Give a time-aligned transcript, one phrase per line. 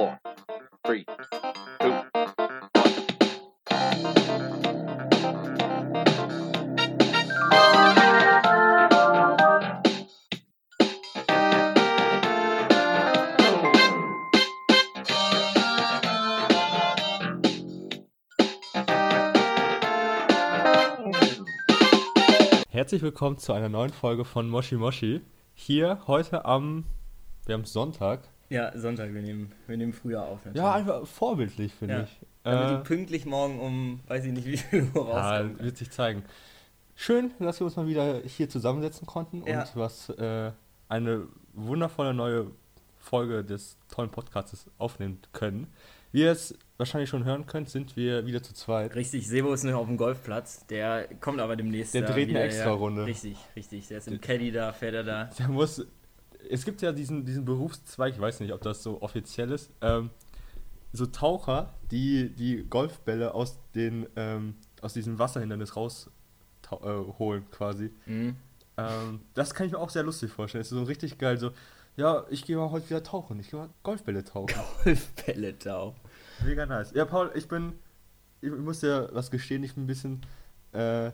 [0.00, 0.18] four,
[0.86, 1.04] three,
[1.80, 1.92] two.
[22.70, 25.20] Herzlich willkommen zu einer neuen Folge von Moshi Moshi.
[25.52, 26.86] Hier heute am,
[27.44, 28.30] wir haben Sonntag.
[28.50, 30.38] Ja, Sonntag, wir nehmen, wir nehmen früher auf.
[30.44, 30.56] natürlich.
[30.56, 32.02] Ja, einfach vorbildlich, finde Ja.
[32.02, 32.20] ich.
[32.42, 35.60] Damit Äh, die pünktlich morgen um, weiß ich nicht, wie viel Uhr ja, rauskommen.
[35.60, 36.24] wird sich zeigen.
[36.96, 39.60] Schön, dass wir uns mal wieder hier zusammensetzen konnten Ja.
[39.62, 40.50] und was äh,
[40.88, 42.50] eine wundervolle neue
[42.98, 45.68] Folge des tollen Podcasts aufnehmen können.
[46.12, 48.94] Wie ihr es wahrscheinlich schon hören könnt, sind wir wieder zu zweit.
[48.96, 50.66] Richtig, Sebo ist noch auf dem Golfplatz.
[50.66, 51.94] Der kommt aber demnächst.
[51.94, 53.02] Der dreht eine wieder, Extrarunde.
[53.02, 53.06] Ja.
[53.06, 53.86] Richtig, richtig.
[53.88, 55.30] Der ist im Caddy da, fährt er da.
[55.38, 55.86] Der muss.
[56.48, 59.70] Es gibt ja diesen, diesen Berufszweig, ich weiß nicht, ob das so offiziell ist.
[59.80, 60.10] Ähm,
[60.92, 66.10] so Taucher, die die Golfbälle aus den ähm, aus diesem Wasserhindernis raus
[66.62, 66.80] tau-
[67.34, 67.90] äh, quasi.
[68.06, 68.36] Mhm.
[68.76, 70.62] Ähm, das kann ich mir auch sehr lustig vorstellen.
[70.62, 71.38] Es ist so richtig geil.
[71.38, 71.50] So,
[71.96, 73.38] ja, ich gehe mal heute wieder tauchen.
[73.40, 74.54] Ich gehe mal Golfbälle tauchen.
[74.84, 75.94] Golfbälle tau.
[76.44, 76.92] Mega nice.
[76.94, 77.74] Ja, Paul, ich bin.
[78.40, 80.22] Ich muss dir was gestehen, ich bin ein bisschen
[80.72, 81.10] äh,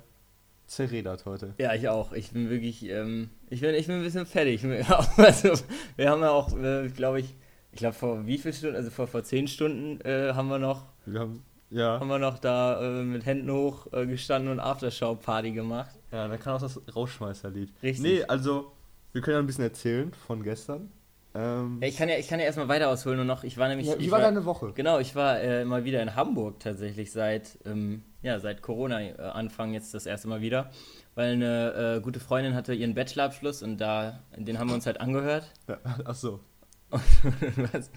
[0.67, 1.55] zerredert heute.
[1.59, 2.13] Ja, ich auch.
[2.13, 4.63] Ich bin wirklich, ähm, ich, bin, ich bin ein bisschen fertig.
[5.17, 5.53] Also,
[5.97, 7.35] wir haben ja auch, äh, glaube ich,
[7.73, 10.87] ich glaube vor wie viel Stunden, also vor, vor zehn Stunden äh, haben wir noch
[11.05, 11.43] Wir haben.
[11.71, 11.99] Ja.
[12.01, 15.91] haben wir noch da äh, mit Händen hoch äh, gestanden und Aftershow-Party gemacht.
[16.13, 17.71] Ja, dann kann auch das Rausschmeißerlied.
[17.83, 18.01] Richtig.
[18.03, 18.73] Nee, also,
[19.13, 20.91] wir können ja ein bisschen erzählen von gestern.
[21.35, 23.69] Ähm, Ja, ich kann ja, ich kann ja erstmal weiter ausholen und noch, ich war
[23.69, 23.89] nämlich.
[23.89, 24.73] ja, wie war deine Woche?
[24.75, 29.95] Genau, ich war äh, mal wieder in Hamburg tatsächlich seit, ähm, ja, seit Corona-Anfang jetzt
[29.95, 30.71] das erste Mal wieder,
[31.15, 35.01] weil eine äh, gute Freundin hatte ihren Bachelorabschluss und da, den haben wir uns halt
[35.01, 35.53] angehört.
[35.69, 36.41] Ja, ach so.
[36.91, 37.91] Was?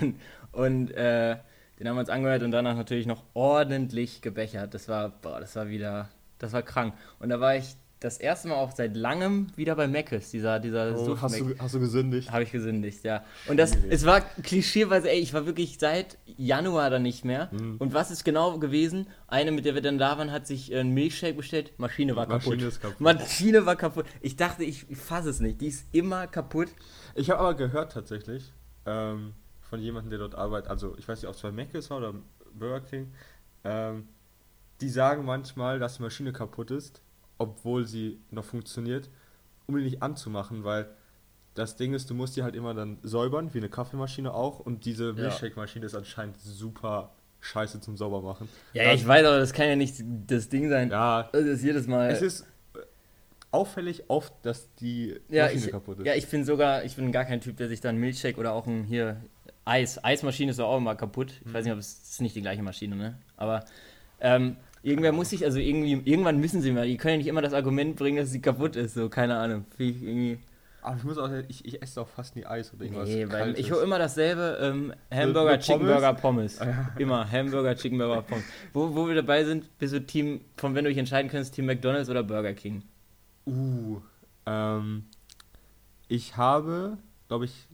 [0.00, 0.20] und
[0.52, 1.36] und äh,
[1.78, 4.72] den haben wir uns angehört und danach natürlich noch ordentlich gebechert.
[4.72, 6.94] Das war, boah, das war wieder, das war krank.
[7.18, 10.96] Und da war ich das erste Mal auch seit langem wieder bei Meckes, dieser, dieser
[10.96, 12.30] Oh, hast, du, hast du gesündigt?
[12.30, 13.24] habe ich gesündigt, ja.
[13.46, 13.92] Und das, Schwierig.
[13.92, 17.48] es war klischeeweise, ey, ich war wirklich seit Januar da nicht mehr.
[17.52, 17.76] Mhm.
[17.78, 19.06] Und was ist genau gewesen?
[19.28, 21.72] Eine, mit der wir dann da waren, hat sich äh, einen Milchshake bestellt.
[21.78, 22.68] Maschine war Maschine kaputt.
[22.68, 23.00] ist kaputt.
[23.00, 24.06] Maschine war kaputt.
[24.20, 25.60] Ich dachte, ich, fasse es nicht.
[25.60, 26.68] Die ist immer kaputt.
[27.14, 28.52] Ich habe aber gehört tatsächlich
[28.86, 31.98] ähm, von jemandem, der dort arbeitet, also ich weiß nicht, ob es bei Mc's war
[31.98, 32.14] oder
[32.52, 33.12] Burger King,
[33.64, 34.08] ähm,
[34.80, 37.00] die sagen manchmal, dass die Maschine kaputt ist,
[37.38, 39.10] obwohl sie noch funktioniert,
[39.66, 40.86] um die nicht anzumachen, weil
[41.54, 44.84] das Ding ist, du musst die halt immer dann säubern, wie eine Kaffeemaschine auch, und
[44.84, 47.10] diese Milchshake-Maschine ist anscheinend super
[47.40, 48.48] scheiße zum Saubermachen.
[48.72, 49.96] Ja, ja, ich weiß, aber das kann ja nicht
[50.28, 50.90] das Ding sein.
[50.90, 52.10] Ja, Das ist jedes Mal.
[52.10, 52.46] es ist
[53.50, 56.06] auffällig oft, dass die ja, Maschine ich, kaputt ist.
[56.06, 58.66] ja, ich bin sogar, ich bin gar kein Typ, der sich dann Milchshake oder auch
[58.66, 59.20] ein hier
[59.64, 60.02] Eis.
[60.02, 61.32] Eismaschine ist doch auch immer kaputt.
[61.40, 61.54] Ich Mhm.
[61.54, 63.18] weiß nicht, ob es ist nicht die gleiche Maschine, ne?
[63.36, 63.64] Aber
[64.20, 67.42] ähm, irgendwer muss sich, also irgendwie, irgendwann müssen sie mal, die können ja nicht immer
[67.42, 69.64] das Argument bringen, dass sie kaputt ist, so, keine Ahnung.
[69.78, 70.38] Irgendwie.
[70.82, 73.08] Aber ich muss auch sagen, ich, ich esse auch fast nie Eis oder irgendwas.
[73.08, 75.94] Nee, weil ich höre immer dasselbe, ähm, Hamburger, mit Chicken Pommes?
[75.94, 76.60] Burger, Pommes.
[76.98, 78.44] Immer, Hamburger, Chicken Burger, Pommes.
[78.72, 81.66] Wo, wo wir dabei sind, bist du Team, von wenn du dich entscheiden könntest, Team
[81.66, 82.82] McDonalds oder Burger King?
[83.46, 84.00] Uh,
[84.46, 85.04] ähm,
[86.08, 86.98] ich habe,
[87.28, 87.68] glaube ich,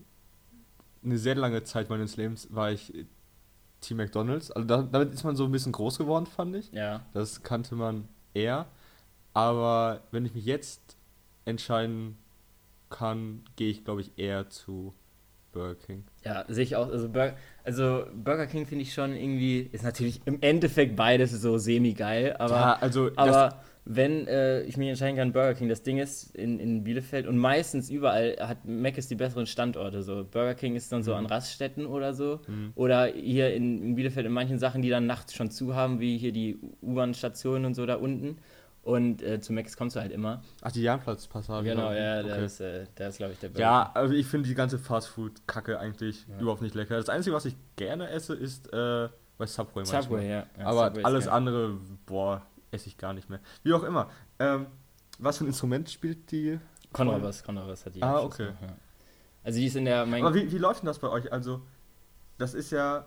[1.03, 2.93] eine sehr lange Zeit meines Lebens war ich
[3.81, 4.51] Team McDonalds.
[4.51, 6.73] Also da, damit ist man so ein bisschen groß geworden, fand ich.
[6.73, 7.05] Ja.
[7.15, 8.67] Das kannte man eher.
[9.35, 10.97] Aber wenn ich mich jetzt
[11.45, 12.19] entscheiden
[12.91, 14.95] kann, gehe ich, glaube ich, eher zu
[15.53, 16.05] Burger King.
[16.25, 16.89] Ja, sehe ich auch.
[16.89, 17.33] Also, Bur
[17.65, 22.55] also Burger King finde ich schon irgendwie, ist natürlich im Endeffekt beides so semi-geil, aber,
[22.55, 26.61] ja, also aber wenn äh, ich mich entscheiden kann, Burger King, das Ding ist in,
[26.61, 30.03] in Bielefeld und meistens überall hat Mc's die besseren Standorte.
[30.03, 30.25] So.
[30.31, 32.41] Burger King ist dann so an Raststätten oder so.
[32.47, 32.73] Mhm.
[32.75, 36.19] Oder hier in, in Bielefeld in manchen Sachen, die dann nachts schon zu haben, wie
[36.19, 38.37] hier die U-Bahn-Stationen und so da unten.
[38.83, 40.43] Und äh, zu Mc's kommst du halt immer.
[40.61, 41.71] ach, die Jahnplatzpassage.
[41.71, 41.99] genau, ich.
[41.99, 42.29] ja, Okay.
[42.29, 45.79] der ist, äh, ist glaube ich, der Burger Ja, also ich finde die ganze Fastfood-Kacke
[45.79, 46.41] eigentlich Ja.
[46.41, 46.97] überhaupt nicht lecker.
[46.97, 49.09] Das Einzige, was ich gerne esse, ist äh,
[49.39, 50.03] bei Subway manchmal.
[50.03, 50.47] Subway, ja.
[50.59, 53.41] ja Aber Subway alles andere, boah, esse ich gar nicht mehr.
[53.63, 54.11] Wie auch immer.
[54.39, 54.67] Ähm,
[55.19, 56.59] was für ein Instrument spielt die?
[56.93, 58.03] Konrabas, Konrabas hat die.
[58.03, 58.49] Ah, okay.
[58.61, 58.69] ja.
[59.45, 61.33] Also die ist in der, Aber wie, wie läuft denn das bei euch?
[61.33, 61.63] Also,
[62.39, 63.07] das ist ja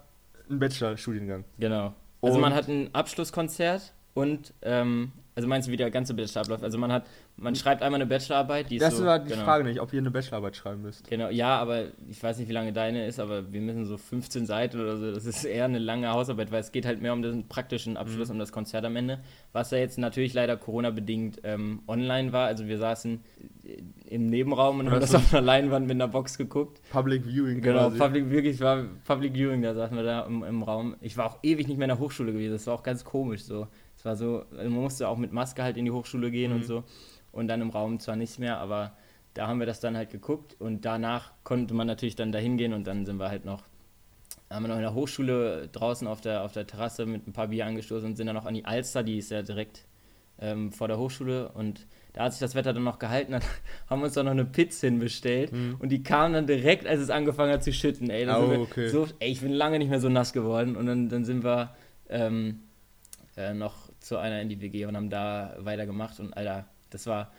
[0.50, 1.46] ein Bachelor-Studiengang.
[1.58, 1.94] genau.
[2.22, 6.42] Also Und- man hat ein Abschlusskonzert und, ähm, also meinst du, wie der ganze Bachelor
[6.42, 6.64] abläuft?
[6.64, 7.06] Also man hat,
[7.38, 9.94] man schreibt einmal eine Bachelorarbeit, die ist Das so, war die genau, Frage nicht, ob
[9.94, 11.08] ihr eine Bachelorarbeit schreiben müsst.
[11.10, 14.46] Genau, ja, aber ich weiß nicht, wie lange deine ist, aber wir müssen so 15
[14.46, 17.22] Seiten oder so, das ist eher eine lange Hausarbeit, weil es geht halt mehr um
[17.22, 18.34] den praktischen Abschluss, Mhm.
[18.36, 19.20] um das Konzert am Ende,
[19.54, 23.22] was ja jetzt natürlich leider Corona-bedingt ähm, online war, also wir saßen
[24.08, 26.82] im Nebenraum und haben das auf einer Leinwand mit einer Box geguckt.
[26.92, 27.98] Public Viewing Genau, quasi.
[27.98, 30.96] Public, wirklich war Public Viewing, da saßen wir da im, im Raum.
[31.00, 33.44] Ich war auch ewig nicht mehr in der Hochschule gewesen, das war auch ganz komisch
[33.44, 33.68] so.
[34.02, 36.58] Es war so, man musste auch mit Maske halt in die Hochschule gehen Mhm.
[36.58, 36.84] und so.
[37.32, 38.94] Und dann im Raum zwar nicht mehr, aber
[39.36, 42.74] da haben wir das dann halt geguckt und danach konnte man natürlich dann dahin gehen
[42.74, 43.62] und dann sind wir halt noch,
[44.50, 47.50] haben wir noch in der Hochschule draußen auf der, auf der Terrasse mit ein paar
[47.50, 49.86] Bier angestoßen und sind dann noch an die Alster, die ist ja direkt
[50.40, 53.44] ähm, vor der Hochschule und da hat sich das Wetter dann noch gehalten, dann
[53.90, 55.76] haben wir uns dann noch eine Pizza hinbestellt Mhm.
[55.78, 58.10] und die kam dann direkt, als es angefangen hat zu schütten.
[58.10, 58.88] Ey, Oh, okay.
[58.88, 61.76] so, ey, ich bin lange nicht mehr so nass geworden und dann, dann sind wir
[62.10, 62.64] ähm,
[63.38, 67.32] äh, noch zu einer in die WG und haben da weitergemacht und Alter, das war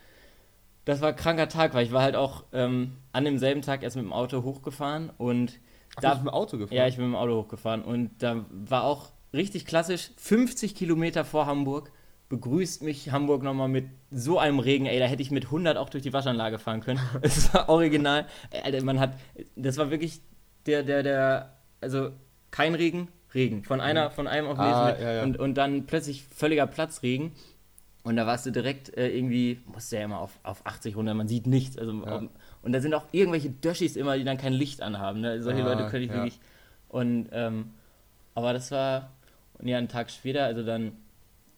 [0.85, 3.95] das war ein kranker Tag, weil ich war halt auch ähm, an demselben Tag erst
[3.95, 5.59] mit dem Auto hochgefahren und
[5.95, 6.75] Ach, da, mit dem Auto gefahren?
[6.75, 11.23] ja, ich bin mit dem Auto hochgefahren und da war auch richtig klassisch, 50 Kilometer
[11.23, 11.91] vor Hamburg,
[12.29, 15.89] begrüßt mich Hamburg nochmal mit so einem Regen, ey, da hätte ich mit 100 auch
[15.89, 16.99] durch die Waschanlage fahren können.
[17.21, 18.25] Es war original,
[18.63, 19.13] Alter, man hat,
[19.55, 20.21] das war wirklich
[20.65, 22.11] der, der, der, also
[22.51, 25.23] kein Regen, Regen, von einer, von einem auf den Ah, nächsten ja, ja.
[25.23, 27.31] Und, und dann plötzlich völliger Platzregen.
[28.03, 31.13] Und da warst du direkt äh, irgendwie, musst du ja immer auf, auf 80 runter,
[31.13, 31.77] man sieht nichts.
[31.77, 32.17] Also, Ja.
[32.17, 32.21] auf,
[32.61, 35.21] und da sind auch irgendwelche Döschis immer, die dann kein Licht anhaben.
[35.21, 35.41] Ne?
[35.41, 36.39] Solche Ah, Leute könnte ich wirklich.
[36.89, 37.71] Und, ähm,
[38.35, 39.11] aber das war,
[39.63, 40.91] ja, einen Tag später, also dann,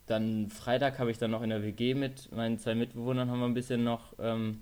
[0.05, 3.47] dann Freitag habe ich dann noch in der WG mit meinen zwei Mitbewohnern, haben wir
[3.47, 4.61] ein bisschen noch ähm,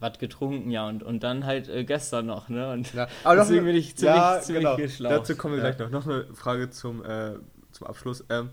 [0.00, 2.70] was getrunken, ja, und, und dann halt äh, gestern noch, ne?
[2.72, 4.76] Und Ja, deswegen eine- bin ich ziemlich, ja, ziemlich genau.
[4.76, 5.12] geschlaucht.
[5.12, 5.70] Dazu kommen wir ja.
[5.70, 6.04] gleich noch.
[6.04, 7.34] Noch eine Frage zum, äh,
[7.72, 8.24] zum Abschluss.
[8.30, 8.50] Ähm,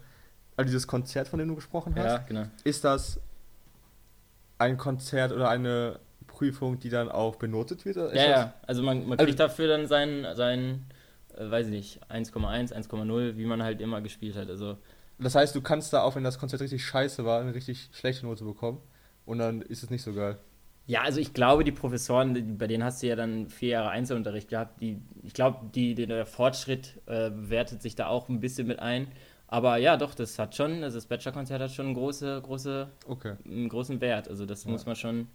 [0.58, 2.46] also dieses Konzert, von dem du gesprochen hast, Ja, genau.
[2.64, 3.20] ist das
[4.58, 7.98] ein Konzert oder eine Prüfung, die dann auch benotet wird?
[7.98, 10.86] ist Ja, ja, also man, man Also- kriegt dafür dann sein, sein
[11.38, 14.50] äh, weiß ich nicht, 1,1, 1,0, wie man halt immer gespielt hat.
[14.50, 14.78] Also,
[15.20, 18.26] Das heißt, du kannst da auch, wenn das Konzert richtig scheiße war, eine richtig schlechte
[18.26, 18.82] Note bekommen.
[19.26, 20.38] Und dann ist es nicht so geil.
[20.88, 24.50] Ja, also ich glaube, die Professoren, bei denen hast du ja dann vier Jahre Einzelunterricht
[24.50, 28.80] gehabt, die, ich glaube, die, der Fortschritt äh, wertet sich da auch ein bisschen mit
[28.80, 29.08] ein.
[29.48, 33.36] Aber ja, doch, das hat schon, also das Bachelor-Konzert hat schon einen, große, große, Okay.
[33.46, 34.28] einen großen Wert.
[34.28, 34.72] Also das Ja.
[34.72, 35.28] muss man schon,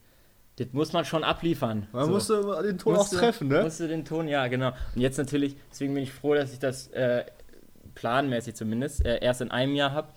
[0.56, 1.87] das muss man schon abliefern.
[1.93, 2.11] Man So.
[2.12, 3.62] musste den Ton Musste- auch treffen, ne?
[3.62, 4.73] Musste den Ton, ja, genau.
[4.94, 7.25] Und jetzt natürlich, deswegen bin ich froh, dass ich das äh,
[7.94, 10.08] planmäßig zumindest äh, erst in einem Jahr habe.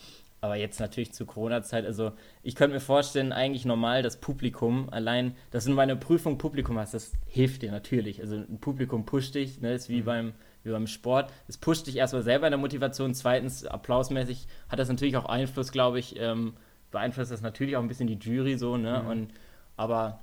[0.44, 2.12] Aber jetzt natürlich zur Corona-Zeit, also
[2.42, 6.78] ich könnte mir vorstellen, eigentlich normal das Publikum, allein, dass du bei einer Prüfung Publikum
[6.78, 8.20] hast, das hilft dir natürlich.
[8.20, 10.06] Also ein Publikum pusht dich, ne, ist wie, Mhm.
[10.06, 10.34] beim,
[10.66, 11.32] wie beim Sport.
[11.48, 13.14] Es pusht dich erstmal selber in der Motivation.
[13.14, 16.56] Zweitens, applausmäßig hat das natürlich auch Einfluss, glaube ich, ähm,
[16.92, 19.00] beeinflusst das natürlich auch ein bisschen die Jury so, ne?
[19.02, 19.10] Mhm.
[19.10, 19.34] Und
[19.78, 20.20] aber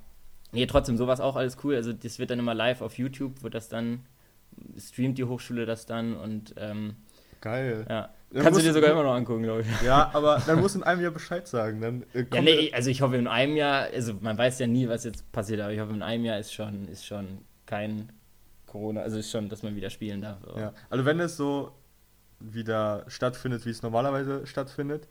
[0.51, 1.75] Nee, trotzdem, sowas auch alles cool.
[1.75, 4.01] Also das wird dann immer live auf YouTube, wird das dann,
[4.77, 6.97] streamt die Hochschule das dann und ähm,
[7.41, 7.85] Geil.
[7.89, 8.09] ja.
[8.33, 9.81] Dann Kannst du dir sogar immer noch angucken, glaube ich.
[9.85, 11.81] Ja, aber dann musst du in einem Jahr Bescheid sagen.
[11.81, 14.87] Dann, äh, Ja, nee, also ich hoffe in einem Jahr, also man weiß ja nie,
[14.87, 18.09] was jetzt passiert, aber ich hoffe in einem Jahr ist schon, ist schon kein
[18.67, 20.37] Corona, also ist schon, dass man wieder spielen darf.
[20.55, 21.73] Ja, also wenn es so
[22.39, 25.09] wieder stattfindet, wie es normalerweise stattfindet,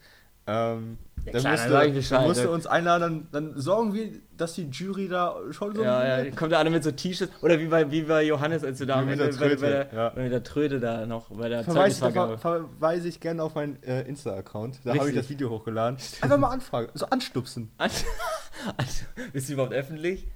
[0.50, 2.49] ähm, Ja, dann, musst du, ich musst du ja.
[2.49, 6.52] uns einladen, dann, dann sorgen wir, dass die Jury da schon so Ja, ja, kommt
[6.52, 7.32] da alle mit so T-Shirts.
[7.43, 9.88] Oder wie bei, wie bei Johannes, als du da mit der bei, bei, Tröte, der,
[9.94, 10.08] ja.
[10.11, 12.38] bei der Tröte da noch, bei der Verweise, Zeugnisvergabe.
[12.38, 14.81] ver verweise ich gerne auf meinen äh, Insta-Account.
[14.85, 15.99] Da habe ich das Video hochgeladen.
[16.20, 17.70] Einfach mal anfragen, so anstupsen.
[17.79, 18.06] Also,
[18.76, 20.26] also, bist du überhaupt öffentlich?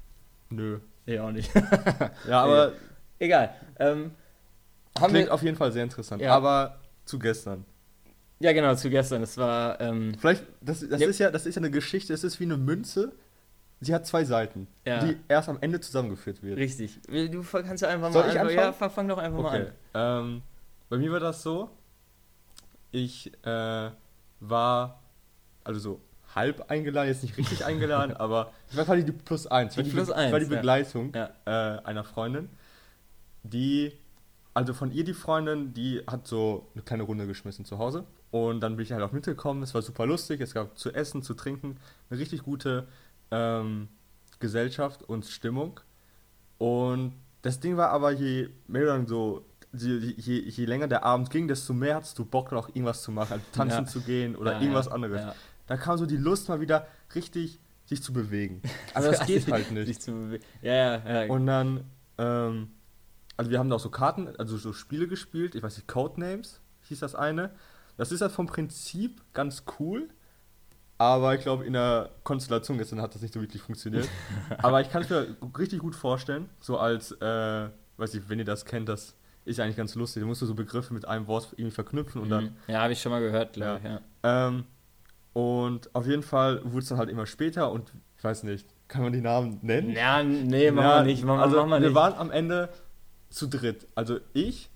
[0.51, 0.79] Nö.
[1.07, 1.51] Nee, auch nicht.
[2.29, 2.73] Ja, aber
[3.19, 3.55] Egal.
[3.79, 4.13] Ähm,
[4.95, 6.21] klingt wir, auf jeden Fall sehr interessant.
[6.21, 6.35] Ja.
[6.35, 7.65] Aber zu gestern.
[8.41, 9.21] Ja, genau, zu gestern.
[9.21, 11.09] Das war, ähm, Vielleicht, das, das, Ja.
[11.09, 13.13] ist ja, das ist ja eine Geschichte, es ist wie eine Münze.
[13.81, 15.05] Sie hat zwei Seiten, Ja.
[15.05, 16.57] die erst am Ende zusammengeführt wird.
[16.59, 17.01] richtig.
[17.07, 18.57] Du kannst ja einfach Soll mal ich anfangen?
[18.59, 19.71] Ja, fang doch einfach mal Okay.
[19.93, 20.25] an.
[20.35, 20.43] Ähm,
[20.89, 21.71] bei mir war das so,
[22.91, 23.91] ich äh,
[24.41, 25.03] war
[25.65, 26.01] also so
[26.35, 29.73] halb eingeladen, jetzt nicht richtig eingeladen, aber ich war quasi die Plus eins.
[29.73, 30.49] Ich war Die die, Plus Be- ich war die eins.
[30.55, 31.31] Begleitung Ja.
[31.45, 32.49] äh, einer Freundin,
[33.43, 33.93] die,
[34.55, 38.05] also von ihr die Freundin, die hat so eine kleine Runde geschmissen zu Hause.
[38.35, 41.23] Und dann bin ich halt auch mitgekommen, es war super lustig, es gab zu essen,
[41.23, 41.77] zu trinken,
[42.11, 42.89] eine richtig gute
[43.31, 43.87] ähm,
[44.41, 45.79] Gesellschaft und Stimmung.
[46.59, 47.13] Und
[47.43, 51.47] das Ding war aber, je mehr dann so, je, je, je länger der Abend ging,
[51.47, 53.87] desto mehr hattest du Bock, noch irgendwas zu machen, also tanzen Ja.
[53.87, 55.37] zu gehen oder Ja, irgendwas ja, anderes.
[55.69, 58.63] Da kam so die Lust mal wieder richtig sich zu bewegen.
[58.95, 60.09] Aber das geht halt nicht.
[60.61, 61.33] Ja, ja, ja.
[61.33, 61.85] Und dann,
[62.19, 62.73] ähm,
[63.37, 66.59] also wir haben da auch so Karten, also so Spiele gespielt, ich weiß nicht, Codenames
[66.89, 67.53] hieß das eine.
[67.97, 70.09] Das ist halt vom Prinzip ganz cool,
[70.99, 74.09] aber ich glaube, in der Konstellation gestern hat das nicht so wirklich funktioniert.
[74.59, 78.45] aber ich kann es mir richtig gut vorstellen, so als, äh, weiß ich, wenn ihr
[78.45, 80.23] das kennt, das ist eigentlich ganz lustig.
[80.23, 82.51] Du musst so Begriffe mit einem Wort irgendwie verknüpfen und dann Mhm.
[82.69, 83.97] ja, habe ich schon mal gehört, glaube Ja.
[83.97, 84.03] ich.
[84.25, 84.49] Ja.
[84.49, 84.65] ähm,
[85.33, 89.03] und auf jeden Fall wurde es dann halt immer später und ich weiß nicht, kann
[89.03, 89.91] man die Namen nennen?
[89.91, 91.25] Ja, nee, machen Ja, wir nicht.
[91.25, 91.95] Machen, also machen wir wir nicht.
[91.97, 92.71] waren am Ende
[93.31, 93.87] zu dritt.
[93.95, 94.71] Also ich,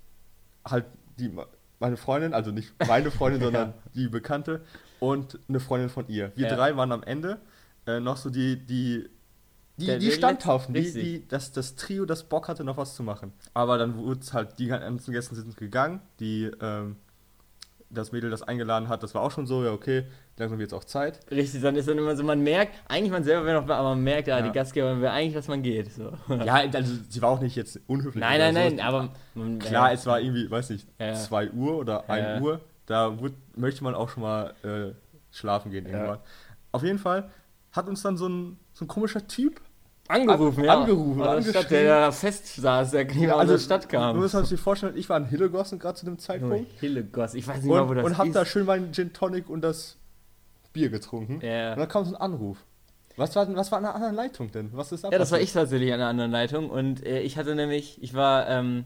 [0.67, 0.85] halt
[1.19, 1.33] die,
[1.81, 4.63] meine Freundin, also nicht meine Freundin, sondern die Bekannte
[5.01, 6.33] und eine Freundin von ihr.
[6.37, 6.57] Wir Ja.
[6.57, 7.39] drei waren am Ende
[7.87, 9.09] äh, noch so die, die,
[9.77, 13.03] die, Der- die Standhaufen, die, die, das, das Trio, das Bock hatte, noch was zu
[13.03, 13.33] machen.
[13.55, 16.97] Aber dann wurde es halt, die ganzen Gäste sind gegangen, die, ähm,
[17.91, 20.05] das Mädel, das eingeladen hat, das war auch schon so, ja okay,
[20.37, 21.21] langsam wird es auch Zeit.
[21.31, 24.03] Richtig, dann ist dann immer so, man merkt, eigentlich man selber wäre noch, aber man
[24.05, 24.45] merkt, ja, Ja.
[24.47, 25.93] die Gastgeber will eigentlich, dass man geht.
[25.93, 26.13] So.
[26.45, 28.21] Ja, also sie war auch nicht jetzt unhöflich.
[28.21, 31.15] nein, nein, nein, aber man, Klar, ja, es war irgendwie, weiß nicht, Ja, ja.
[31.15, 32.41] 2 Uhr oder 1 Ja.
[32.41, 32.61] Uhr.
[32.87, 34.93] Da wut- möchte man auch schon mal äh,
[35.31, 36.19] schlafen gehen irgendwann.
[36.73, 37.31] Auf jeden Fall
[37.73, 39.61] hat uns dann so ein, so ein komischer Typ.
[40.09, 40.81] Angerufen, an- ja.
[40.81, 44.17] angerufen, der Stadt, der da fest saß, der ja, aus der Stadt Du kam.
[44.17, 46.71] musst dir vorstellen, ich war in Hillegossen gerade zu dem Oh, Zeitpunkt.
[46.81, 48.35] Hillegoss, ich weiß nicht mal, wo Und, das und hab ist.
[48.37, 49.97] da schön meinen Gin Tonic und das
[50.73, 51.41] Bier getrunken.
[51.45, 51.73] Ja.
[51.73, 52.59] Und dann kam so ein Anruf.
[53.17, 54.71] Was war, denn- was war an der anderen Leitung denn?
[54.73, 57.37] Was ist da Ja, das war ich tatsächlich an der anderen Leitung und äh, ich
[57.37, 58.85] hatte nämlich, ich war ähm,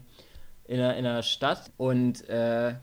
[0.65, 2.73] in, einer, in einer Stadt und äh,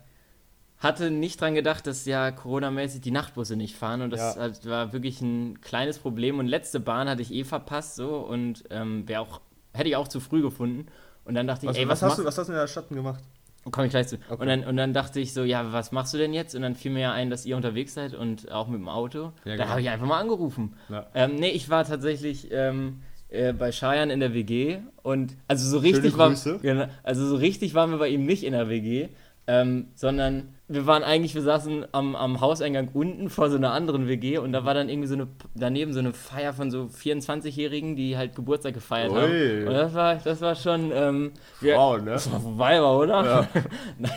[0.81, 4.41] hatte nicht dran gedacht, dass ja Corona-mäßig die Nachtbusse nicht fahren und das Ja.
[4.41, 8.63] halt, war wirklich ein kleines Problem und letzte Bahn hatte ich eh verpasst so und
[8.69, 9.41] ähm, wäre auch,
[9.73, 10.87] hätte ich auch zu früh gefunden
[11.23, 12.67] und dann dachte ich, Was, ey, was, was, hast du, was hast du in der
[12.67, 13.23] Stadt denn gemacht?
[13.69, 14.15] Komme ich gleich zu.
[14.27, 14.41] Okay.
[14.41, 16.55] Und, dann, und dann dachte ich so, ja, was machst du denn jetzt?
[16.55, 19.33] Und dann fiel mir ja ein, dass ihr unterwegs seid und auch mit dem Auto.
[19.45, 19.67] Ja, da genau.
[19.67, 20.73] habe ich einfach mal angerufen.
[20.89, 21.05] Ja.
[21.13, 25.77] Ähm, nee, ich war tatsächlich ähm, äh, bei Cheyenne in der WG und also so
[25.77, 29.09] richtig war, genau, also so richtig waren wir bei ihm nicht in der WG,
[29.45, 34.07] ähm, sondern wir waren eigentlich, wir saßen am, am Hauseingang unten vor so einer anderen
[34.07, 37.95] WG und da war dann irgendwie so eine, daneben so eine Feier von so 24-Jährigen,
[37.95, 39.19] die halt Geburtstag gefeiert Ui.
[39.19, 39.67] haben.
[39.67, 42.11] Und das war, das war schon, ähm, wir, Frauen, ne?
[42.11, 43.47] das war war, oder?
[43.97, 44.11] Nein,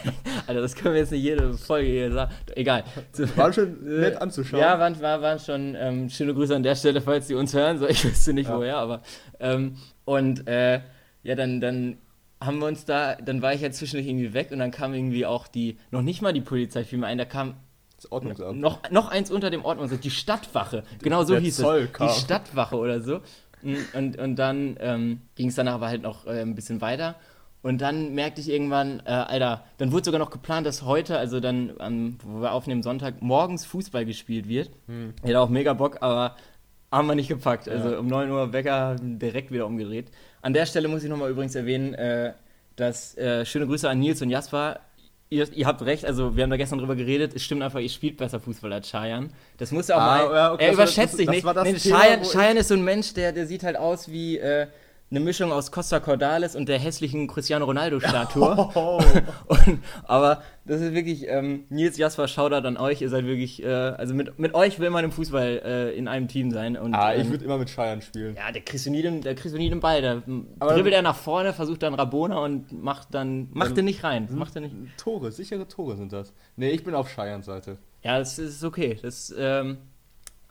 [0.46, 2.32] Alter, das können wir jetzt nicht jede Folge hier sagen.
[2.54, 2.84] Egal.
[3.36, 4.60] War schon nett anzuschauen.
[4.60, 7.78] ja, waren, war, waren schon ähm, schöne Grüße an der Stelle, falls die uns hören.
[7.78, 8.56] So, ich wüsste nicht Ja.
[8.56, 9.02] woher, aber.
[9.40, 10.80] Ähm, und äh,
[11.22, 11.96] ja, dann, dann
[12.44, 15.26] haben wir uns da, dann war ich ja zwischendurch irgendwie weg und dann kam irgendwie
[15.26, 17.54] auch die, noch nicht mal die Polizei fiel mir ein, da kam
[17.96, 18.60] Das Ordnungsamt.
[18.60, 20.82] noch, noch eins unter dem Ordnungsamt, die Stadtwache.
[21.02, 21.92] Genau so Der hieß Zoll es.
[21.92, 22.08] kam.
[22.08, 23.20] Die Stadtwache oder so.
[23.62, 27.14] Und, und, und dann ähm, ging es danach aber halt noch äh, ein bisschen weiter.
[27.62, 31.40] Und dann merkte ich irgendwann, äh, Alter, dann wurde sogar noch geplant, dass heute, also
[31.40, 34.70] dann, am, wo wir aufnehmen, Sonntag, morgens Fußball gespielt wird.
[34.86, 35.14] Hm.
[35.22, 36.36] Hätte auch mega Bock, aber
[36.92, 37.66] haben wir nicht gepackt.
[37.66, 37.98] Also Ja.
[38.00, 40.10] um 9 Uhr Wecker direkt wieder umgedreht.
[40.44, 42.34] An der Stelle muss ich nochmal übrigens erwähnen, äh,
[42.76, 44.80] dass äh, schöne Grüße an Nils und Jasper.
[45.30, 47.88] Ihr, ihr habt recht, also wir haben da gestern drüber geredet, es stimmt einfach, ihr
[47.88, 49.30] spielt besser Fußball als Cheyenne.
[49.56, 50.34] Das muss ja auch Ah, mal.
[50.34, 51.46] ja, okay, er überschätzt dich nicht.
[51.46, 54.66] das nee, Thema, Cheyenne ist so ein Mensch, der, der sieht halt aus wie äh,
[55.10, 58.70] eine Mischung aus Costa Cordalis und der hässlichen Cristiano Ronaldo-Statue.
[58.74, 59.00] Oh.
[60.04, 63.00] Aber das ist wirklich, ähm, Nils Jasper, Shoutout an euch.
[63.00, 66.26] Ihr seid wirklich, äh, also mit, mit euch will man im Fußball äh, in einem
[66.26, 66.76] Team sein.
[66.76, 68.34] Und, Ah, ich ähm, würde immer mit Scheiern spielen.
[68.34, 70.00] ja, der kriegst du nie den, der kriegst du nie den Ball.
[70.02, 70.22] Der
[70.58, 74.02] Aber- dribbelt er nach vorne, versucht dann Rabona und macht dann, macht Dann- den nicht
[74.02, 74.28] rein.
[74.32, 74.74] Macht den nicht.
[74.98, 76.32] Tore, sichere Tore sind das.
[76.56, 77.78] Nee, ich bin auf Scheiern Seite.
[78.02, 78.98] Ja, das ist okay.
[79.00, 79.76] Das, ähm,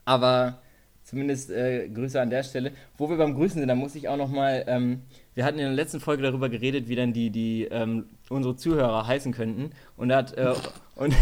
[0.06, 0.58] aber
[1.04, 2.72] zumindest äh, Grüße an der Stelle.
[2.96, 5.02] Wo wir beim Grüßen sind, da muss ich auch noch mal, ähm,
[5.34, 9.06] wir hatten in der letzten Folge darüber geredet, wie dann die, die ähm, unsere Zuhörer
[9.06, 9.70] heißen könnten.
[9.96, 10.54] Und da hat, äh,
[10.96, 11.14] und,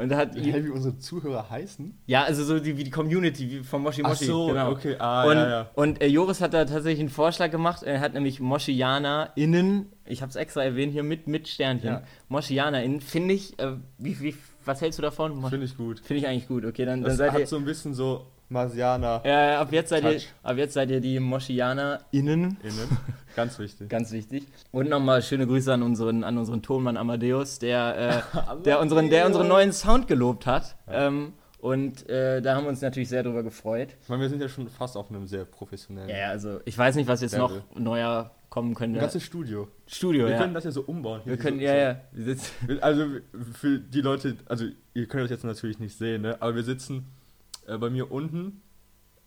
[0.00, 1.98] und da hat, Hey, wie unsere Zuhörer heißen?
[2.06, 4.26] ja, also so die, wie die Community wie von Moshi Moshi.
[4.26, 4.70] genau.
[4.70, 5.70] okay, ah, und ja, ja.
[5.74, 7.82] und äh, Joris hat da tatsächlich einen Vorschlag gemacht.
[7.82, 11.88] Er hat nämlich Moschiana innen, ich habe es extra erwähnt hier mit, mit Sternchen.
[11.90, 12.02] Ja.
[12.28, 15.44] Moschiana innen, finde ich, äh, wie, wie, was hältst du davon?
[15.50, 16.00] Finde ich gut.
[16.00, 17.46] Finde ich eigentlich gut, okay, dann, dann Das seid hat ihr.
[17.46, 21.00] so ein bisschen so Marsianer Ja, ja, ab jetzt seid ihr, ab jetzt seid ihr
[21.00, 22.56] die Moschianer innen.
[22.62, 22.98] innen.
[23.36, 23.88] Ganz wichtig.
[23.88, 24.46] Ganz wichtig.
[24.72, 28.24] Und nochmal schöne Grüße an unseren, an unseren Tonmann Amadeus, der,
[28.54, 30.76] äh, der, unseren, der unseren neuen Sound gelobt hat.
[30.88, 33.96] Ähm, und äh, da haben wir uns natürlich sehr drüber gefreut.
[34.02, 36.08] Ich meine, wir sind ja schon fast auf einem sehr professionellen.
[36.08, 37.64] Ja, ja, also ich weiß nicht, was jetzt noch Level.
[37.82, 39.00] neuer kommen Ein könnte.
[39.00, 39.68] ganzes Studio.
[39.86, 40.38] Studio, Wir ja.
[40.38, 41.20] können das ja so umbauen.
[41.24, 42.00] hier, wir können, ja, ja.
[42.12, 43.06] Wir sitzen, Also
[43.52, 46.36] für die Leute, also ihr könnt das jetzt natürlich nicht sehen, ne?
[46.40, 47.06] aber wir sitzen
[47.66, 48.62] äh, bei mir unten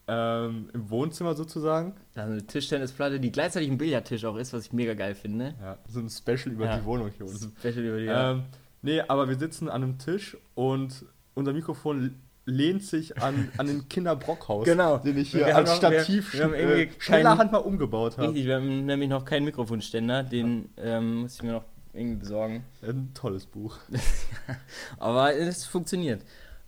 [0.07, 1.93] ähm, im Wohnzimmer sozusagen.
[2.15, 5.53] da ist eine Tischtennisplatte, die gleichzeitig ein Billardtisch auch ist, was ich mega geil finde.
[5.61, 6.77] Ja, so ein Special über Ja.
[6.77, 7.53] die Wohnung hier unten.
[7.59, 8.07] Special über die.
[8.07, 8.43] Ähm,
[8.81, 11.05] nee, aber wir sitzen an einem Tisch und
[11.35, 12.15] unser Mikrofon
[12.45, 14.97] lehnt sich an, an den Kinderbrockhaus, Genau.
[14.97, 18.17] den ich Wir hier als wir- Stativ wir haben äh, irgendwie schneller Hand mal umgebaut
[18.17, 18.29] habe.
[18.29, 22.63] Richtig, wir haben nämlich noch keinen Mikrofonständer, den ähm, muss ich mir noch irgendwie besorgen.
[22.81, 23.77] Ein tolles Buch.
[24.97, 26.23] Aber es funktioniert.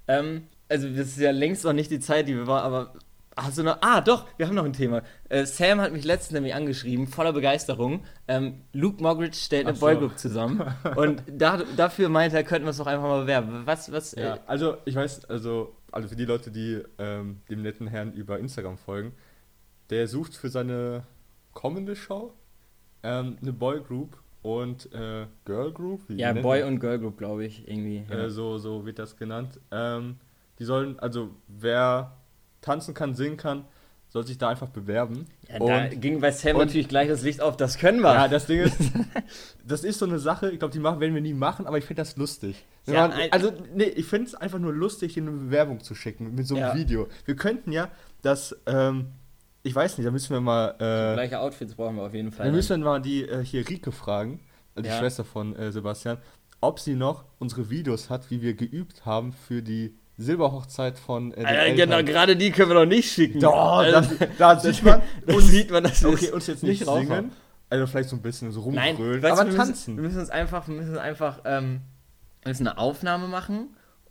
[0.07, 2.93] Ähm, also das ist ja längst noch nicht die Zeit, die wir war, aber
[3.37, 3.77] hast du noch?
[3.81, 5.03] Ah, doch, wir haben noch ein Thema.
[5.29, 8.03] Äh, Sam hat mich letztens nämlich angeschrieben, voller Begeisterung.
[8.27, 9.85] Ähm, Luke Moggridge stellt eine so.
[9.85, 10.63] Boygroup zusammen
[10.95, 13.61] und da, dafür meinte er, könnten wir es doch einfach mal bewerben.
[13.65, 14.15] Was, was?
[14.15, 18.13] Ja, Äh, also ich weiß, also, also für die Leute, die ähm, dem netten Herrn
[18.13, 19.13] über Instagram folgen,
[19.89, 21.03] der sucht für seine
[21.53, 22.33] kommende Show
[23.03, 26.01] ähm, eine Boygroup und äh, Girl Group.
[26.09, 28.03] Ja, Boy und Girl Group, glaube ich, irgendwie.
[28.09, 28.25] Ja.
[28.25, 29.59] äh, so, so wird das genannt.
[29.71, 30.17] Ähm,
[30.61, 32.17] die sollen, also wer
[32.61, 33.65] tanzen kann, singen kann,
[34.09, 35.25] soll sich da einfach bewerben.
[35.49, 38.13] ja, da und, ging bei Sam und- natürlich gleich das Licht auf, das können wir.
[38.13, 38.77] ja, das Ding ist,
[39.65, 41.85] das ist so eine Sache, ich glaube, die machen, werden wir nie machen, aber ich
[41.85, 42.63] finde das lustig.
[42.85, 46.35] Ja, man, ein- also, nee, ich finde es einfach nur lustig, eine Bewerbung zu schicken
[46.35, 46.75] mit so einem Ja.
[46.75, 47.07] Video.
[47.25, 47.89] Wir könnten ja
[48.21, 49.07] das, ähm,
[49.63, 52.45] ich weiß nicht, da müssen wir mal, äh, Gleiche Outfits brauchen wir auf jeden Fall.
[52.45, 54.41] wir müssen mal die äh, hier Rike fragen,
[54.75, 54.91] äh, die.
[54.91, 56.19] Schwester von äh, Sebastian,
[56.59, 61.43] ob sie noch unsere Videos hat, wie wir geübt haben für die Silberhochzeit von äh,
[61.43, 61.75] Eltern.
[61.75, 63.39] genau, gerade die können wir doch nicht schicken.
[63.39, 66.63] Doch, Also, das, da sieht man, da uns, sieht man, dass wir okay, uns jetzt
[66.63, 67.07] nicht haben.
[67.07, 67.31] singen,
[67.69, 69.71] also vielleicht so ein bisschen so du, aber wir tanzen.
[69.71, 71.81] Müssen, wir müssen uns einfach, wir müssen einfach, ähm,
[72.43, 73.67] wir müssen eine Aufnahme machen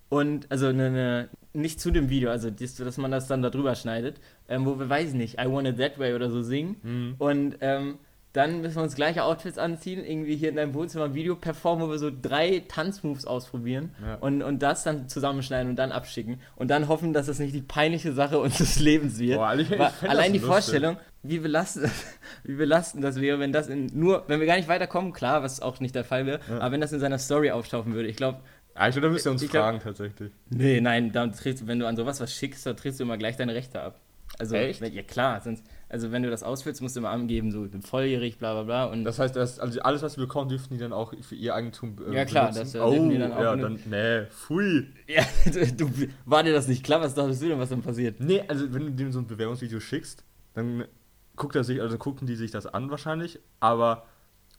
[0.09, 3.51] und also eine, eine nicht zu dem Video, also dies- dass man das dann da
[3.51, 6.43] drüber schneidet, ähm, wo wir weiß ich nicht, I Want It That Way oder so
[6.43, 7.15] singen Mhm.
[7.19, 7.99] und ähm,
[8.33, 11.87] dann müssen wir uns gleiche Outfits anziehen, irgendwie hier in deinem Wohnzimmer ein Video performen,
[11.87, 14.15] wo wir so drei Tanzmoves ausprobieren Ja.
[14.17, 17.63] und, und das dann zusammenschneiden und dann abschicken und dann hoffen, dass das nicht die
[17.63, 19.39] peinliche Sache unseres Lebens wird.
[19.39, 20.43] Boah, ich- ich allein die lustig.
[20.55, 21.91] Vorstellung, wie belastend,
[22.45, 25.61] wie belastend das wäre, wenn das in nur, wenn wir gar nicht weiterkommen, klar, was
[25.61, 28.39] auch nicht der Fall wäre, aber wenn das in seiner Story auftauchen würde, ich glaube,
[28.77, 30.31] Ja, ich glaube, da müsst ihr uns Ich glaub- fragen tatsächlich.
[30.51, 33.37] nee, nein, dann du- wenn du an sowas was schickst, dann trägst du immer gleich
[33.37, 33.99] deine Rechte ab.
[34.39, 34.81] Also, Echt?
[34.81, 37.83] ja klar, sonst, also wenn du das ausfüllst, musst du immer angeben, so, ich bin
[37.83, 40.79] volljährig, bla bla bla und Das heißt, das, also alles, was wir bekommen, dürfen die
[40.79, 42.61] dann auch für ihr Eigentum äh, Ja, klar, benutzen?
[42.61, 43.91] das, äh, oh, dürfen die dann auch ja, benutzen.
[43.91, 44.87] dann, nee, pfui.
[45.09, 45.23] ja,
[45.77, 45.91] du,
[46.25, 48.21] war dir das nicht klar, was dachtest du denn, was dann passiert?
[48.21, 50.85] Nee, also wenn du dem so ein Bewerbungsvideo schickst, dann
[51.37, 54.07] guckt er sich, also gucken die sich das an wahrscheinlich, aber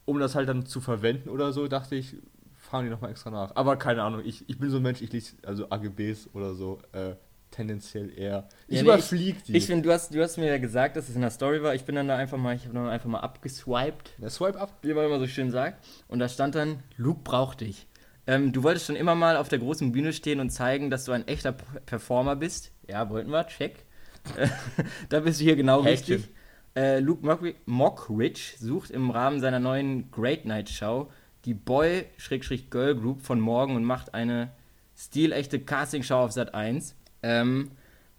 [0.05, 2.15] um das halt dann zu verwenden oder so, dachte ich,
[2.57, 3.55] fragen die nochmal extra nach.
[3.55, 6.79] Aber keine Ahnung, ich, ich bin so ein Mensch, ich lese also AGBs oder so
[6.91, 7.13] äh,
[7.51, 8.47] tendenziell eher.
[8.67, 9.55] Ich Ja, nee, überflieg die.
[9.57, 11.75] Ich finde, du hast, du hast mir ja gesagt, dass es in der Story war.
[11.75, 14.73] Ich bin dann da einfach mal, ich habe dann einfach mal abgeswiped Der Swipe up.
[14.81, 15.83] wie man immer so schön sagt.
[16.07, 17.87] Und da stand dann, Luke braucht dich.
[18.27, 21.11] Ähm, du wolltest schon immer mal auf der großen Bühne stehen und zeigen, dass du
[21.11, 22.71] ein echter Performer bist.
[22.87, 23.83] Ja, wollten wir, check.
[25.09, 26.15] Da bist du hier genau Häkchen.
[26.15, 26.33] richtig.
[26.75, 31.09] Äh, Luke Mockri- Mockridge sucht im Rahmen seiner neuen Great Night Show
[31.45, 34.51] die Boy-Girl Group von morgen und macht eine
[34.95, 36.95] stilechte Castingshow auf Sat 1.
[37.23, 37.71] Ähm,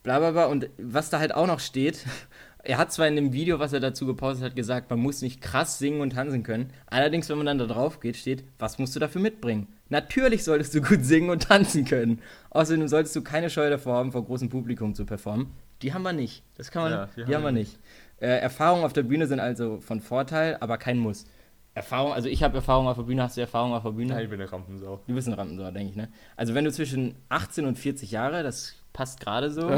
[0.03, 0.47] bla bla bla.
[0.47, 2.05] Und was da halt auch noch steht,
[2.65, 5.41] er hat zwar in dem Video, was er dazu gepostet hat, gesagt, man muss nicht
[5.41, 6.73] krass singen und tanzen können.
[6.87, 9.69] Allerdings, wenn man dann da drauf geht, steht, was musst du dafür mitbringen?
[9.89, 12.21] Natürlich solltest du gut singen und tanzen können.
[12.51, 15.49] Außerdem solltest du keine Scheu davor haben, vor großem Publikum zu performen.
[15.83, 16.45] Die haben wir nicht.
[16.57, 17.79] Das kann man, Ja, die, haben wir nicht.
[18.21, 21.27] Äh, Erfahrungen auf der Bühne sind also von Vorteil, aber kein Muss.
[21.75, 24.13] Erfahrung, also ich habe Erfahrung auf der Bühne, hast du Erfahrung auf der Bühne?
[24.13, 25.01] Nein, ich bin eine Rampensau.
[25.07, 26.09] Du bist ein Rampensau, denke ich, ne?
[26.37, 29.71] Also wenn du zwischen 18 und 40 Jahre, das passt gerade so,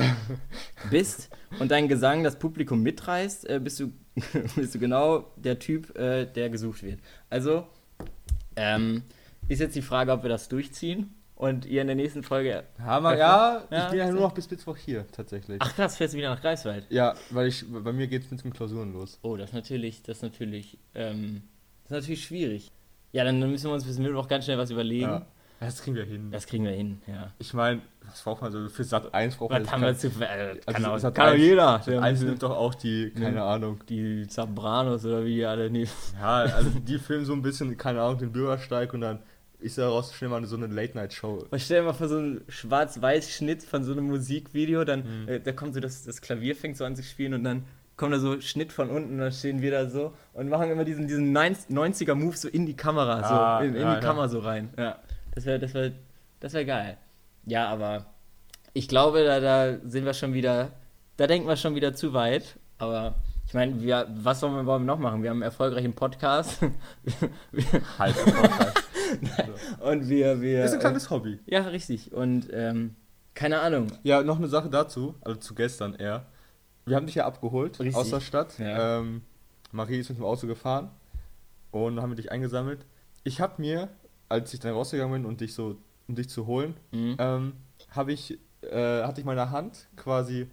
[0.91, 3.93] bist und dein Gesang das Publikum mitreißt, äh, bist, du,
[4.57, 7.01] bist du genau der Typ, äh, der gesucht wird.
[7.31, 7.67] Also
[8.57, 9.03] ähm,
[9.49, 12.65] ist jetzt die Frage, ob wir das durchziehen und ihr in der nächsten Folge...
[12.79, 15.59] Hammer, ja, Ja, ich bin ja nur noch bis Mittwoch hier, tatsächlich.
[15.61, 16.87] Ach krass, fährst du wieder nach Greifswald?
[16.91, 19.19] Ja, weil ich, bei mir geht's mit den Klausuren los.
[19.23, 21.43] Oh, das ist natürlich, das ist natürlich, ähm,
[21.83, 22.73] das ist natürlich schwierig.
[23.13, 25.03] Ja, dann müssen wir uns bis Mittwoch ganz schnell was überlegen.
[25.03, 25.27] Ja.
[25.61, 26.31] Das kriegen wir hin.
[26.31, 27.31] Das kriegen wir hin, ja.
[27.39, 29.97] Ich meine, was braucht man so für Sat 1 braucht man Was jetzt haben wir
[29.97, 30.09] zu...
[30.23, 31.81] Äh, kann Also auch, kann auch 1 jeder.
[31.85, 33.81] Sat 1 nimmt doch auch die, keine Ahnung.
[33.89, 35.89] die Zabranos oder wie die alle nehmen.
[36.21, 39.21] Ja, also die filmen so ein bisschen, keine Ahnung, den Bürgersteig und dann
[39.61, 41.47] ist daraus schnell mal so eine Late-Night-Show.
[41.51, 45.29] Man stell dir mal vor so einen Schwarz-Weiß-Schnitt von so einem Musikvideo, dann Mhm.
[45.29, 47.65] äh, da kommt so das, das Klavier fängt so an zu spielen und dann
[47.97, 50.85] kommt da so Schnitt von unten und dann stehen wir da so und machen immer
[50.85, 54.01] diesen, diesen 90er-Move so in die Kamera, Ah, so in, in ja, die ja.
[54.01, 54.69] Kamera so rein.
[54.77, 54.99] Ja,
[55.35, 55.93] das wäre das wär,
[56.41, 56.97] das wär geil.
[57.47, 58.07] Ja, aber
[58.73, 60.71] ich glaube, da, da sind wir schon wieder,
[61.17, 63.15] da denken wir schon wieder zu weit, aber
[63.47, 65.23] ich meine, wir, was wollen wir, wollen wir noch machen?
[65.23, 66.61] Wir haben einen erfolgreichen Podcast
[67.53, 67.65] wir,
[67.99, 68.17] Halt.
[69.81, 71.39] und wir, wir Das ist ein kleines Hobby.
[71.47, 72.13] ja, richtig.
[72.13, 72.97] Und ähm,
[73.35, 73.89] keine Ahnung.
[74.03, 76.27] Ja, noch eine Sache dazu, also zu gestern eher.
[76.87, 77.97] Wir haben dich ja abgeholt Richtig.
[77.97, 78.59] aus der Stadt.
[78.59, 78.99] Ja.
[78.99, 79.23] Ähm,
[79.73, 80.91] Marie ist mit dem Auto gefahren
[81.71, 82.87] und haben wir dich eingesammelt.
[83.25, 83.89] Ich habe mir,
[84.35, 85.77] als ich dann rausgegangen bin und dich so,
[86.09, 87.17] um dich zu holen, Mhm.
[87.19, 87.53] ähm,
[87.91, 90.49] habe ich, äh, hatte ich meine Hand quasi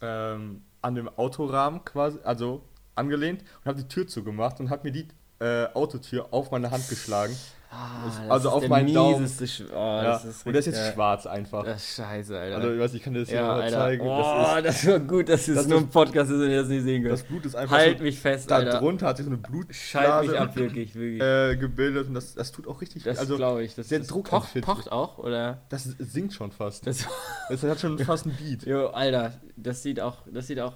[0.00, 2.62] ähm, an dem Autorahmen quasi, also
[2.94, 5.06] angelehnt und habe die Tür zugemacht und habe mir die
[5.40, 7.34] äh, Autotür auf meine Hand geschlagen.
[7.74, 9.26] Ah, das- das also ist auf der meinen Daumen.
[9.26, 10.02] Sch oh, ja.
[10.02, 11.64] das ist und der ist jetzt richtig- schwarz einfach.
[11.64, 12.56] Das ist scheiße, Alter.
[12.56, 14.06] Also ich weiß, ich kann dir das hier ja, mal zeigen.
[14.06, 14.18] Oh,
[14.62, 16.68] Das, das, war gut, dass es das nur ist- ein Podcast ist und ihr das
[16.68, 17.12] nicht sehen ist, könnt.
[17.20, 18.78] das Blut ist einfach Halt so, mich fest, da Alter.
[18.78, 21.22] drunter hat sich so eine Schalt Blutblase mich ab, wirklich, wirklich.
[21.22, 23.74] äh, gebildet und das, das tut auch richtig das also glaube ich.
[23.74, 24.64] Das, sehr das druckempfindlich.
[24.66, 25.62] pocht, pocht auch, oder?
[25.70, 26.86] das singt schon fast.
[26.86, 27.06] Das,
[27.48, 28.62] Das hat schon fast ein Beat.
[28.66, 30.74] jo, Alter, das sieht auch, das sieht auch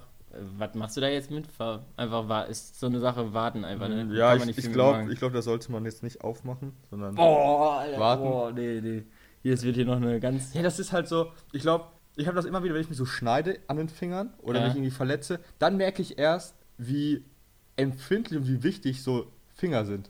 [0.57, 1.47] Was machst du da jetzt mit?
[1.95, 4.03] Einfach war, ist so eine Sache, warten einfach, ne?
[4.05, 4.13] Mhm.
[4.13, 7.15] Ja, ich, ich glaube, glaub, das sollte man jetzt nicht aufmachen, sondern.
[7.15, 8.23] Boah, Alter, Warten.
[8.23, 9.03] boah, nee, nee.
[9.41, 10.53] Hier, es wird hier noch eine ganz.
[10.53, 11.85] Ja, das ist halt so, ich glaube,
[12.17, 14.65] ich habe das immer wieder, wenn ich mich so schneide an den Fingern oder Ja.
[14.65, 17.23] mich irgendwie verletze, dann merke ich erst, wie
[17.77, 20.09] empfindlich und wie wichtig so Finger sind.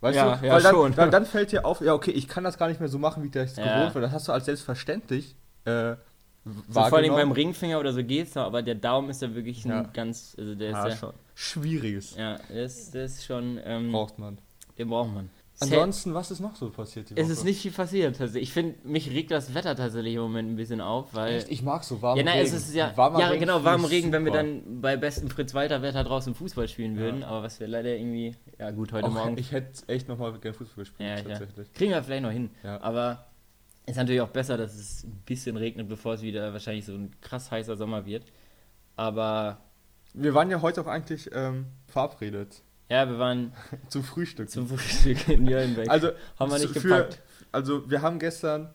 [0.00, 0.46] Weißt Ja, du?
[0.46, 0.94] ja, Weil dann, schon.
[0.94, 3.22] Dann, dann fällt dir auf, ja, okay, ich kann das gar nicht mehr so machen,
[3.22, 3.64] wie ich das Ja.
[3.74, 4.00] gewohnt war.
[4.02, 5.96] Das hast du als selbstverständlich äh,
[6.68, 7.32] So vor allem beim.
[7.32, 9.82] Ringfinger oder so geht's noch, aber der Daumen ist ja wirklich ein Ja.
[9.92, 10.34] ganz.
[10.38, 10.96] Also der ist Ja, ja.
[10.96, 11.12] schon.
[11.34, 13.58] Schwieriges Ja, das, das ist schon.
[13.64, 14.38] Ähm, braucht man.
[14.78, 15.30] den braucht man.
[15.60, 17.20] Ansonsten, was ist noch so passiert die Woche?
[17.24, 18.16] Es ist nicht viel passiert.
[18.16, 18.44] tatsächlich.
[18.44, 21.38] Ich finde, mich regt das Wetter tatsächlich im Moment ein bisschen auf, weil.
[21.38, 21.48] Echt?
[21.50, 23.84] Ich mag so warm Ja, nein, es ist ja, Warmer ja Regen genau, finde warm
[23.86, 27.00] ich Regen, wenn wir dann bei bestem Fritz Walter Wetter draußen Fußball spielen Ja.
[27.00, 30.30] würden, aber was wir leider irgendwie, ja gut, heute Auch, Morgen, Ich hätte echt nochmal
[30.38, 31.22] gerne Fußball gespielt, Ja, ja.
[31.38, 31.72] tatsächlich.
[31.72, 32.80] kriegen wir vielleicht noch hin, Ja.
[32.80, 33.26] aber
[33.88, 37.10] ist natürlich auch besser, dass es ein bisschen regnet, bevor es wieder wahrscheinlich so ein
[37.20, 38.24] krass heißer Sommer wird,
[38.96, 39.60] aber
[40.14, 43.52] Wir waren ja heute auch eigentlich ähm, verabredet ja, wir waren
[43.88, 44.48] zum Frühstück.
[44.48, 47.20] zum Frühstück in Nürnberg, also, haben wir nicht zu- gepackt.
[47.52, 48.72] also wir haben gestern,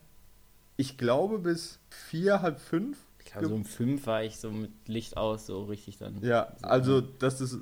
[0.77, 2.97] ich glaube bis vier, halb fünf.
[3.19, 6.21] Ich glaube, so um fünf war ich so mit Licht aus, so richtig dann.
[6.23, 7.57] Ja, also das ist,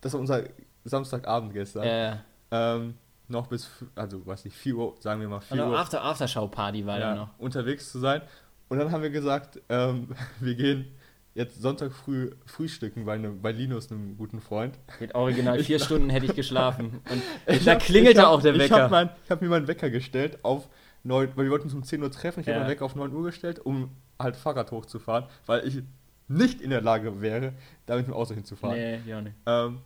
[0.00, 0.44] das war unser
[0.84, 1.82] Samstagabend gestern.
[1.82, 2.16] Äh,
[2.52, 2.94] Ähm,
[3.28, 5.78] noch bis, also weiß nicht, 4 Uhr, sagen wir mal 4 und Uhr.
[5.78, 7.38] After Aftershow-Party war ja, da noch.
[7.38, 8.22] unterwegs zu sein.
[8.68, 10.08] Und dann haben wir gesagt, ähm,
[10.40, 10.86] wir gehen
[11.34, 14.78] jetzt Sonntag früh frühstücken bei, einem, bei Linus, einem guten Freund.
[15.00, 17.00] Mit original vier Stunden hätte ich geschlafen.
[17.10, 17.22] Und
[17.54, 18.90] Ich da hab- klingelte hab- auch der Ich Wecker.
[18.90, 20.68] habe ich hab mir meinen Wecker gestellt auf
[21.04, 22.40] 9, weil wir wollten uns um 10 Uhr treffen.
[22.40, 22.60] Ich habe Ja.
[22.62, 25.82] meinen Wecker auf 9 Uhr gestellt, um halt Fahrrad hochzufahren, weil ich
[26.28, 27.52] nicht in der Lage wäre,
[27.84, 28.76] damit mit dem Auto hinzufahren.
[28.76, 29.36] Nee, ja nicht.
[29.46, 29.78] Ähm,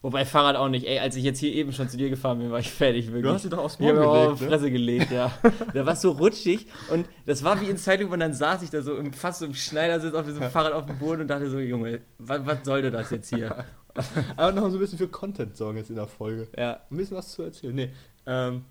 [0.00, 0.86] Wobei Fahrrad auch nicht.
[0.86, 3.24] Ey, als ich jetzt hier eben schon zu dir gefahren bin, war ich fertig, wirklich.
[3.24, 4.50] du hast dich doch aufs mir auch auf gelegt, die ne?
[4.50, 5.32] Fresse gelegt, ja.
[5.74, 8.70] da war es so rutschig und das war wie in Zeitung und dann saß ich
[8.70, 11.50] da so im, fast so im Schneidersitz auf diesem Fahrrad auf dem Boden und dachte
[11.50, 13.64] so, Junge, was, was sollte das jetzt hier?
[14.36, 16.48] Aber noch so ein bisschen für Content sorgen jetzt in der Folge.
[16.56, 16.80] ja.
[16.90, 17.74] Ein bisschen was zu erzählen.
[17.74, 17.90] Nee,
[18.26, 18.64] ähm,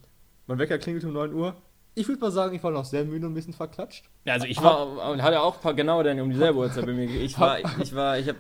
[0.48, 1.56] mein Wecker klingelt um 9 Uhr.
[1.94, 4.06] Ich würde mal sagen, ich war noch sehr müde und ein bisschen verklatscht.
[4.24, 7.10] Ja, also ich war und hatte auch paar- genau dann um dieselbe Uhrzeit bei mir.
[7.10, 8.38] Ich war, ich war, ich habe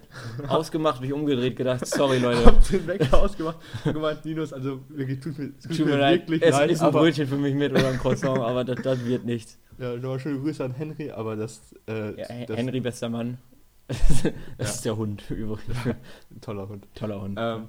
[0.47, 5.19] ausgemacht, mich umgedreht, gedacht, sorry Leute, Hab den Wecker ausgemacht und gemeint, Linus, also wirklich,
[5.19, 6.71] tut mir, tut tut mir leid, wirklich es leid.
[6.71, 9.59] ist ein Brötchen für mich mit oder ein Croissant, aber das, das wird nichts.
[9.77, 13.37] ja, nochmal schöne Grüße an Henry, aber das, äh, Ja, das Henry, bester Mann.
[14.57, 15.75] das ist der Hund übrigens.
[16.39, 16.87] toller Hund.
[16.95, 17.37] Toller Hund.
[17.41, 17.67] Ähm,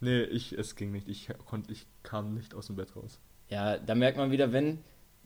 [0.00, 1.08] nee, ich, es ging nicht.
[1.08, 3.18] Ich, konnte, ich kam nicht aus dem Bett raus.
[3.48, 4.78] Ja, da merkt man wieder, wenn,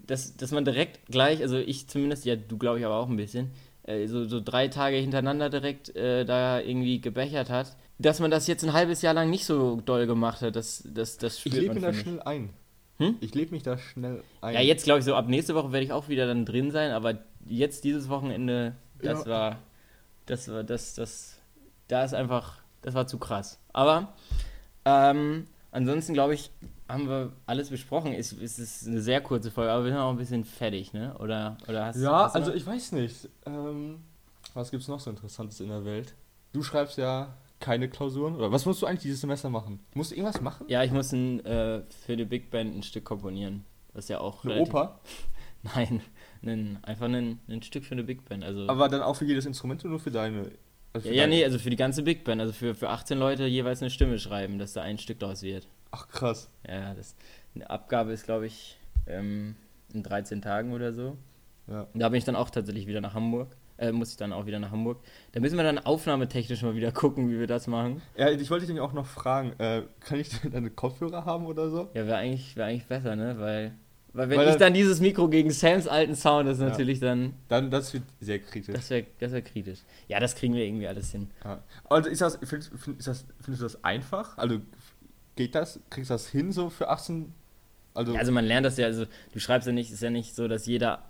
[0.07, 3.17] dass, dass man direkt gleich, also ich zumindest, ja, du glaube ich aber auch ein
[3.17, 3.51] bisschen,
[3.85, 8.47] äh, so, so drei Tage hintereinander direkt äh, da irgendwie gebechert hat, dass man das
[8.47, 11.55] jetzt ein halbes Jahr lang nicht so doll gemacht hat, das, das, das Ich spürt
[11.55, 12.01] lebe man, mich da ich.
[12.01, 12.51] schnell ein.
[12.99, 13.17] Hm?
[13.21, 14.55] Ich lebe mich da schnell ein.
[14.55, 16.91] Ja, jetzt glaube ich so, ab nächste Woche werde ich auch wieder dann drin sein,
[16.93, 19.31] aber jetzt dieses Wochenende, das Ja.
[19.31, 19.59] war,
[20.27, 21.39] das war, das, das,
[21.89, 23.59] da ist einfach, das war zu krass.
[23.73, 24.13] Aber,
[24.85, 26.51] ähm, ansonsten glaube ich,
[26.93, 28.13] haben wir alles besprochen.
[28.13, 31.15] Es, es ist eine sehr kurze Folge, aber wir sind auch ein bisschen fertig, ne?
[31.19, 33.29] Oder, oder hast Ja, hast du also ich weiß nicht.
[33.47, 34.01] Ähm,
[34.55, 36.15] was gibt's noch so Interessantes in der Welt?
[36.53, 38.37] Du schreibst ja keine Klausuren.
[38.37, 39.81] Oder was musst du eigentlich dieses Semester machen?
[39.95, 40.67] Musst du irgendwas machen?
[40.69, 43.65] Ja, ich muss ein, äh, für die Big Band ein Stück komponieren.
[43.95, 44.45] Das ist ja auch.
[44.45, 44.99] Eine Oper?
[45.75, 46.01] Nein,
[46.43, 48.43] ein, einfach ein, ein Stück für eine Big Band.
[48.45, 50.51] Also, Aber dann auch für jedes Instrument oder nur für deine?
[50.93, 52.41] Also ja, für ja, deine- nee, also für die ganze Big Band.
[52.41, 55.69] Also für, für 18 Leute jeweils eine Stimme schreiben, dass da ein Stück draus wird.
[55.91, 56.49] Ach krass.
[56.69, 57.15] Ja, das,
[57.55, 59.57] eine Abgabe ist, glaube ich, ähm,
[59.93, 61.17] in 13 Tagen oder so.
[61.67, 61.87] Ja.
[61.93, 63.49] Und da bin ich dann auch tatsächlich wieder nach Hamburg.
[63.79, 64.99] Äh, muss ich dann auch wieder nach Hamburg.
[65.33, 68.03] Da müssen wir dann aufnahmetechnisch mal wieder gucken, wie wir das machen.
[68.15, 71.71] Ja, ich wollte dich nämlich auch noch fragen, äh, kann ich deine Kopfhörer haben oder
[71.71, 71.89] so?
[71.95, 73.37] Ja, wäre eigentlich, wär eigentlich besser, ne?
[73.39, 73.73] Weil,
[74.13, 76.69] weil wenn Weil ich dann- dieses Mikro gegen Sams alten Sound, das ist Ja.
[76.69, 78.75] natürlich dann, Dann, das wird sehr kritisch.
[78.75, 79.79] das wäre das wär kritisch.
[80.09, 81.31] Ja, das kriegen wir irgendwie alles hin.
[81.43, 81.61] Ja.
[81.89, 84.37] Also ist das, findest, find- ist das, findest du das einfach?
[84.37, 84.59] Also
[85.41, 85.81] geht das?
[85.91, 87.33] Kriegst du das hin so für 18?
[87.95, 90.35] Also, Ja, also man lernt das ja, also du schreibst ja nicht, ist ja nicht
[90.37, 91.03] so, dass jeder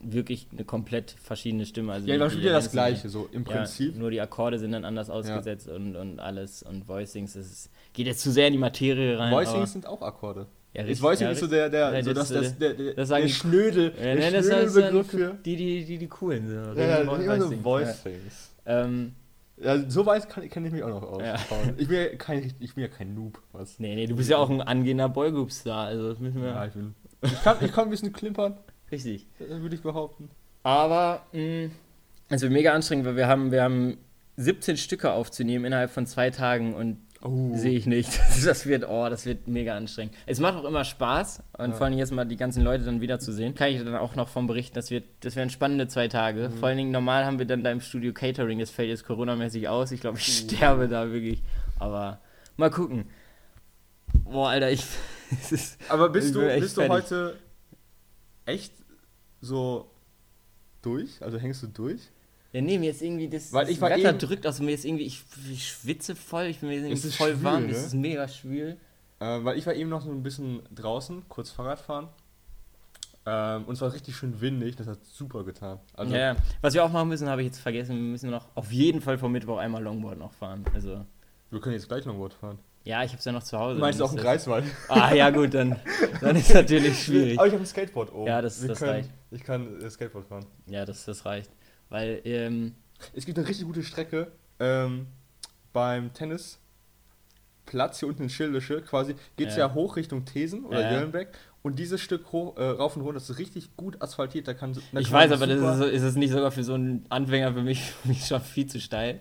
[0.00, 3.52] wirklich eine komplett verschiedene Stimme, also ja, die spielt ja das Gleiche, so im Ja,
[3.58, 3.96] Prinzip.
[3.96, 8.20] nur die Akkorde sind dann anders ausgesetzt und, und alles und Voicings, ist, geht jetzt
[8.20, 9.32] zu sehr in die Materie rein.
[9.32, 10.46] Voicings sind auch Akkorde.
[10.74, 12.74] ja, richtig, Voicing ja, ist so der, der, Ja, so das, das, das, äh, der,
[12.74, 15.38] der, das der die- schnöde, Ja, der schnöde Begriff für.
[15.44, 16.76] die, die, die, die coolen sind.
[16.76, 17.64] Ja, ja, ja.
[17.64, 18.50] Voicings.
[18.66, 19.14] Ähm,
[19.62, 21.22] Ja, so weit kann, kenne ich mich auch noch aus.
[21.22, 21.36] Ja.
[21.76, 23.40] Ich, bin ja kein, ich bin ja kein Noob.
[23.52, 23.78] Was.
[23.78, 26.48] nee, nee, du bist ja auch ein angehender Boygroup-Star, also das müssen wir.
[26.48, 26.94] Ja, ich bin.
[27.22, 28.56] Ich kann, ich kann ein bisschen klimpern,
[28.90, 29.28] Richtig.
[29.38, 30.28] würde ich behaupten.
[30.64, 31.70] Aber mh,
[32.28, 33.98] es wird mega anstrengend, weil wir haben, wir haben
[34.36, 37.56] 17 Stücke aufzunehmen innerhalb von zwei Tagen und Oh.
[37.56, 38.10] Sehe ich nicht.
[38.44, 40.14] Das wird, oh, das wird mega anstrengend.
[40.26, 41.76] Es macht auch immer Spaß und Ja.
[41.76, 43.54] vor allem jetzt mal die ganzen Leute dann wiederzusehen.
[43.54, 46.48] Kann ich dann auch noch von berichten, das wird, das werden spannende zwei Tage.
[46.48, 46.58] Mhm.
[46.58, 49.68] Vor allen Dingen normal haben wir dann da im Studio Catering, das fällt jetzt Corona-mäßig
[49.68, 49.92] aus.
[49.92, 50.48] Ich glaube, ich Uh.
[50.48, 51.42] sterbe da wirklich.
[51.78, 52.20] Aber
[52.56, 53.04] mal gucken.
[54.24, 54.84] Boah, Alter, ich.
[55.50, 56.90] ist, Aber bist du, bist du fertig.
[56.90, 57.38] heute
[58.46, 58.72] echt
[59.40, 59.90] so
[60.82, 61.22] durch?
[61.22, 62.00] Also hängst du durch?
[62.52, 64.72] Ja, nee, mir ist irgendwie das, Weil das ich war Wetter eben- drückt aus mir
[64.72, 67.66] ist irgendwie, ich, ich schwitze voll, ich bin mir irgendwie Es ist voll schwül, warm,
[67.66, 67.72] ne?
[67.72, 68.76] es ist mega schwül.
[69.20, 72.08] Äh, weil ich war eben noch so ein bisschen draußen, kurz Fahrrad fahren.
[73.24, 75.78] Ähm, und es war richtig schön windig, das hat super getan.
[75.94, 76.36] Also, ja, ja.
[76.60, 79.16] was wir auch machen müssen, habe ich jetzt vergessen, wir müssen noch auf jeden Fall
[79.16, 80.64] vom Mittwoch einmal Longboard noch fahren.
[80.74, 81.04] Also,
[81.50, 82.58] wir können jetzt gleich Longboard fahren.
[82.84, 83.76] ja, ich habe es ja noch zu Hause.
[83.76, 84.48] Du meinst auch einen das-
[84.88, 85.76] Ah, ja, gut, dann,
[86.20, 87.38] dann ist natürlich schwierig.
[87.38, 88.26] Aber ich habe ein Skateboard oben.
[88.26, 89.10] Ja, das- Wir das können, reicht.
[89.30, 90.46] Ich kann äh, Skateboard fahren.
[90.66, 91.50] Ja, das, das reicht.
[91.92, 92.74] Weil, ähm,
[93.14, 95.06] Es gibt eine richtig gute Strecke ähm,
[95.72, 96.58] beim Tennisplatz
[98.00, 98.80] hier unten in Schildische.
[98.82, 99.66] Quasi geht es ja.
[99.68, 99.74] Ja.
[99.74, 100.92] hoch Richtung Thesen oder Ja.
[100.92, 101.28] Jöllenbeck.
[101.62, 104.48] Und dieses Stück hoch, äh, rauf und runter, ist richtig gut asphaltiert.
[104.48, 106.50] Da kann, da ich kann weiß, man aber das ist, so- ist es nicht sogar
[106.50, 109.20] für so einen Anfänger für mich, für mich schon viel zu steil.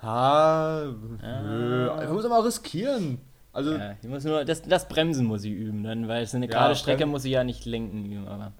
[0.00, 0.82] Ah,
[1.20, 1.96] Ah.
[1.96, 3.18] Man muss aber auch riskieren.
[3.52, 6.46] Also, Ja, ich muss nur, das, das Bremsen muss ich üben, dann, weil es eine
[6.46, 8.52] Ja, gerade Strecke Bremsen- muss ich ja nicht lenken üben, aber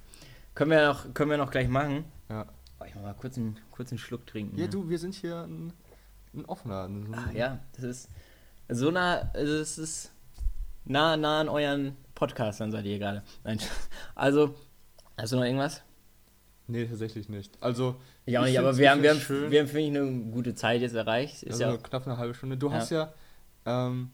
[0.54, 2.04] können wir noch, können wir noch gleich machen.
[2.28, 2.46] ja.
[3.02, 4.56] Mal kurz einen, kurz einen Schluck trinken.
[4.56, 4.70] ja, hier.
[4.70, 5.72] du, wir sind hier ein,
[6.34, 6.84] ein offener.
[6.84, 8.08] Ein, Ach, ja, das ist
[8.68, 10.12] so nah, also es ist
[10.84, 13.22] nah, nah an euren Podcastern seid ihr gerade.
[13.44, 13.58] Nein,
[14.14, 14.54] also,
[15.16, 15.82] hast du noch irgendwas?
[16.66, 17.56] Nee, tatsächlich nicht.
[17.62, 20.30] Also, Ich auch Ich nicht, aber wir haben, wir, haben, wir haben, finde ich, eine
[20.30, 21.42] gute Zeit jetzt erreicht.
[21.42, 22.58] Ist also ja, knapp eine halbe Stunde.
[22.58, 22.74] Du Ja.
[22.74, 23.12] hast ja,
[23.64, 24.10] ähm,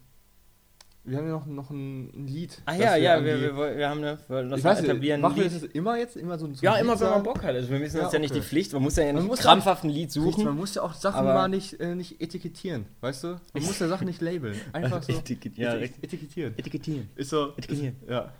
[1.05, 2.61] wir haben ja noch, noch ein, ein Lied.
[2.65, 4.89] Ach das ja, ja, wir, die- wir, woll- wir haben eine, das ich weiß nicht,
[4.89, 5.21] etablieren.
[5.21, 5.53] machen wir Lied.
[5.55, 6.17] das immer jetzt?
[6.17, 7.23] Immer so, ein ja, immer wenn man?
[7.23, 7.53] Bock hat.
[7.55, 8.41] Also wir müssen Ja, uns ja nicht die.
[8.41, 10.55] Pflicht, man muss ja nicht muss ja- krampfhaft ein Lied Richtig, Man suchen.
[10.57, 13.27] muss ja auch Sachen mal nicht, äh, nicht etikettieren, weißt du?
[13.53, 14.55] Man muss ja Sachen nicht labeln.
[14.73, 16.03] Einfach so Etikett- ja, etik- richtig.
[16.03, 16.53] etikettieren.
[16.57, 17.09] Etikettieren.
[17.15, 17.53] Ist so.
[17.57, 17.95] Etikettieren.
[18.01, 18.33] Ist, ja.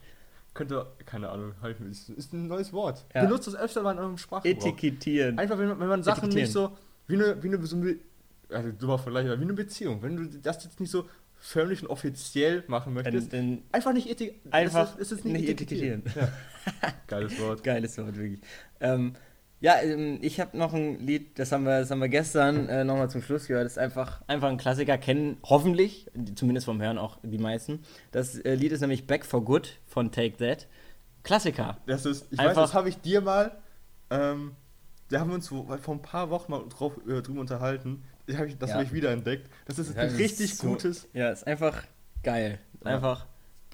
[0.54, 3.06] Könnte, keine Ahnung, halt, ist, ist ein neues Wort.
[3.14, 3.26] Ja.
[3.26, 4.66] Benutzt das öfter mal in eurem Sprachgebrauch.
[4.68, 5.38] Etikettieren.
[5.38, 6.72] Einfach, wenn man, wenn man Sachen nicht Etikettieren.
[6.72, 7.98] so, wie eine, wie eine, so eine
[8.50, 10.02] also dummer Vergleich, aber wie eine Beziehung.
[10.02, 11.06] Wenn du das jetzt nicht so
[11.46, 14.52] förmlich und offiziell machen Dann, möchtest, dann einfach nicht etikettieren.
[14.54, 16.04] einfach es ist nicht etikettieren.
[16.16, 16.30] Ja.
[17.08, 17.64] Geiles Wort.
[17.64, 18.40] Geiles Wort, wirklich.
[18.80, 19.14] Ähm,
[19.62, 22.84] ja, ähm, ich habe noch ein Lied, das haben wir, das haben wir gestern äh,
[22.84, 23.66] nochmal zum Schluss gehört.
[23.66, 27.80] Das ist einfach, einfach ein Klassiker, kennen hoffentlich, zumindest vom Hören auch die meisten.
[28.12, 30.68] Das äh, Lied ist nämlich Back for Good von Take That.
[31.24, 31.78] Klassiker.
[31.86, 33.52] Das ist, ich Einfach- weiß, das habe ich dir mal,
[34.10, 34.54] ähm,
[35.10, 38.04] da haben wir uns vor ein paar Wochen mal drauf, äh, drüber unterhalten.
[38.28, 38.76] Das habe ich, das Ja.
[38.78, 39.50] hab ich wieder entdeckt.
[39.66, 41.84] Das ist Das ein ist richtig so- gutes, Ja, ist einfach
[42.24, 42.60] geil.
[42.84, 42.92] Ja.
[42.96, 43.26] Einfach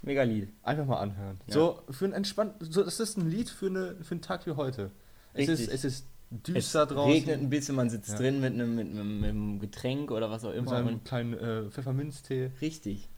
[0.01, 0.49] mega Lied.
[0.63, 1.39] einfach mal anhören.
[1.47, 1.53] Ja.
[1.53, 4.51] So, für ein entspannt, so, das ist ein Lied für, eine, für einen Tag wie
[4.51, 4.91] heute.
[5.33, 7.11] Es ist, es ist Es düster draußen.
[7.11, 8.17] regnet ein bisschen, man sitzt Ja.
[8.17, 10.69] drin mit einem, mit, einem, mit einem Getränk oder was auch mit immer.
[10.71, 12.51] seinem Und kleinen äh, Pfefferminztee.
[12.61, 13.09] richtig.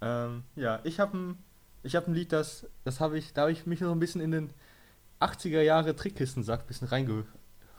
[0.00, 1.38] Ähm, ja, ich habe ein,
[1.82, 4.20] ich hab ein Lied, das, das habe ich, da habe ich mich noch ein bisschen
[4.20, 4.50] in den
[5.20, 6.88] 80er Jahre Trickkistensack ein bisschen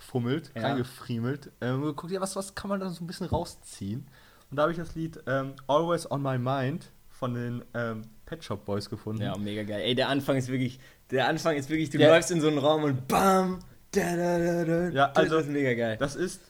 [0.02, 0.62] reingefummelt, Ja.
[0.64, 1.52] reingefriemelt.
[1.62, 4.08] Ähm, geguckt, ja, was, was kann man da so ein bisschen rausziehen?
[4.50, 8.44] Und da habe ich das Lied ähm, Always on My Mind von den ähm, Pet
[8.44, 9.22] Shop Boys gefunden.
[9.22, 9.82] Ja, mega geil.
[9.82, 12.58] Ey, der Anfang ist wirklich, der Anfang ist wirklich, du Der- läufst in so einen
[12.58, 13.60] Raum und BAM!
[13.92, 15.98] Da, da, da, da, Ja, also- das ist mega geil.
[15.98, 16.42] Das ist,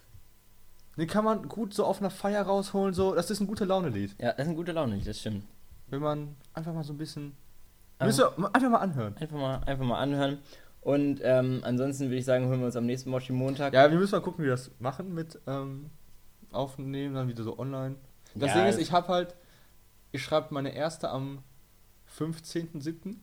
[0.98, 4.16] den kann man gut so auf einer Feier rausholen, so, das ist ein gute Laune-Lied.
[4.20, 5.46] Ja, das ist eine gute Laune, das stimmt.
[5.88, 7.36] Wenn man einfach mal so ein bisschen,
[8.00, 9.18] Ähm, müsst ihr einfach mal anhören.
[9.18, 10.38] Einfach mal, einfach mal anhören.
[10.82, 13.74] Und ähm, ansonsten würde ich sagen, hören wir uns am nächsten Moshi Montag.
[13.74, 15.92] Ja, wir müssen mal gucken, wie wir das machen mit ähm,
[16.52, 17.96] Aufnehmen, dann wieder so online.
[18.34, 19.36] Das Ja, Ding ist, ich habe halt,
[20.12, 21.44] ich schreibe meine erste am
[22.18, 23.16] 15.07.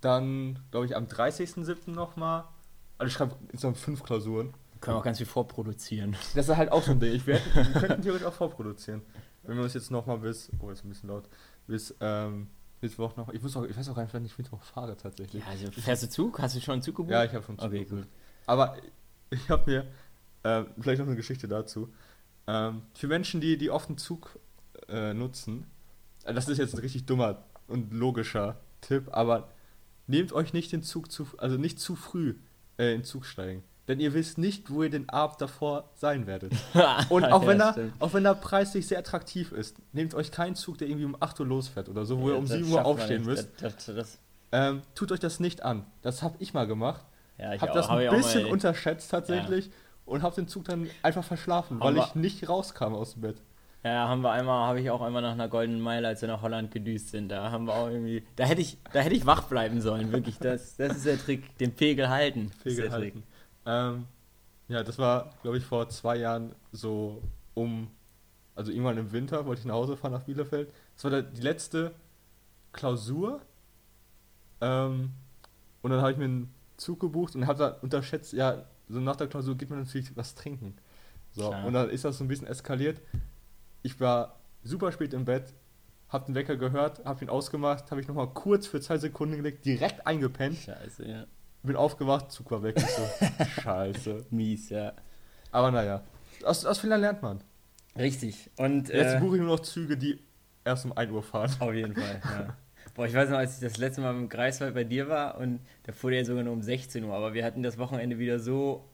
[0.00, 1.90] Dann, glaube ich, am 30.07.
[1.90, 2.44] nochmal.
[2.98, 4.54] Also ich schreibe insgesamt fünf Klausuren.
[4.80, 6.16] können wir auch ganz viel vorproduzieren.
[6.34, 7.12] Das ist halt auch so ein Ding.
[7.14, 9.02] Ich werd, wir könnten theoretisch auch vorproduzieren.
[9.42, 11.28] Wenn wir uns jetzt nochmal bis, oh, ist ein bisschen laut,
[11.66, 12.48] bis ähm,
[12.84, 15.42] Mittwoch noch, ich, muss auch, ich weiß auch gar nicht, wann ich Mittwoch fahre tatsächlich.
[15.42, 16.38] Ja, also fährst du Zug?
[16.38, 17.12] Hast du schon einen Zug gebucht?
[17.12, 18.02] Ja, ich habe schon Okay, zugeguckt.
[18.02, 18.08] gut.
[18.46, 18.76] Aber
[19.30, 19.86] ich habe mir,
[20.42, 21.92] äh, vielleicht noch eine Geschichte dazu.
[22.46, 24.38] Ähm, für Menschen, die, die oft einen Zug
[24.88, 25.66] äh, nutzen,
[26.24, 29.48] äh, das ist jetzt ein richtig dummer und logischer Tipp, aber
[30.06, 32.34] nehmt euch nicht den Zug zu, also nicht zu früh
[32.78, 33.62] äh, in den Zug steigen.
[33.86, 36.52] Denn ihr wisst nicht, wo ihr den Abend davor sein werdet.
[37.10, 40.54] Und auch, Ja, wenn er, auch wenn er preislich sehr attraktiv ist, nehmt euch keinen
[40.54, 42.72] Zug, der irgendwie um 8 Uhr losfährt oder so, wo ihr Ja, um das 7
[42.72, 43.26] Uhr aufstehen nicht.
[43.26, 43.50] müsst.
[43.60, 44.18] Das, das, das,
[44.52, 45.84] Ähm, tut euch das nicht an.
[46.00, 47.04] Das habe ich mal gemacht.
[47.36, 49.70] ja, ich Hab auch, das hab ein bisschen mal, unterschätzt tatsächlich
[50.06, 53.36] und habe den Zug dann einfach verschlafen, weil Aber- ich nicht rauskam aus dem Bett.
[53.86, 56.40] Ja, haben wir einmal, habe ich auch einmal nach einer goldenen Meile, als wir nach
[56.40, 59.42] Holland gedüst sind, da haben wir auch irgendwie, da hätte ich, da hätte ich wach
[59.42, 60.38] bleiben sollen, wirklich.
[60.38, 62.50] Das, das ist der Trick, den Pegel halten.
[62.62, 63.14] Pegel der Trick.
[63.66, 64.06] Ähm,
[64.68, 67.22] ja, das war, glaube ich, vor zwei Jahren so
[67.54, 67.88] um
[68.54, 70.72] Also irgendwann im Winter wollte ich nach Hause fahren nach Bielefeld.
[70.94, 71.92] Das war der, die letzte
[72.72, 73.40] Klausur.
[74.60, 75.12] Ähm,
[75.82, 79.16] und dann habe ich mir einen Zug gebucht und habe da unterschätzt, ja, so nach
[79.16, 80.76] der Klausur geht man natürlich was trinken.
[81.32, 81.64] So, Klar.
[81.66, 83.00] und dann ist das so ein bisschen eskaliert.
[83.82, 85.52] Ich war super spät im Bett,
[86.08, 89.64] hab den Wecker gehört, hab ihn ausgemacht, habe ich nochmal kurz für zwei Sekunden gelegt,
[89.64, 91.26] direkt eingepennt, Scheiße, ja.
[91.66, 92.78] Bin aufgewacht, Zug war weg.
[92.80, 93.26] So,
[93.62, 94.26] scheiße.
[94.30, 94.92] Mies, ja.
[95.50, 96.02] Aber naja,
[96.44, 97.40] aus, aus Fehlern lernt man.
[97.96, 98.50] Richtig.
[98.56, 100.18] Und Jetzt äh, buche ich nur noch Züge, die
[100.64, 101.50] erst um 1 Uhr fahren.
[101.60, 102.56] auf jeden Fall, ja.
[102.94, 105.60] Boah, ich weiß noch, als ich das letzte Mal im Greifswald bei dir war und
[105.84, 108.84] da fuhr der sogar nur um 16 Uhr, aber wir hatten das Wochenende wieder so.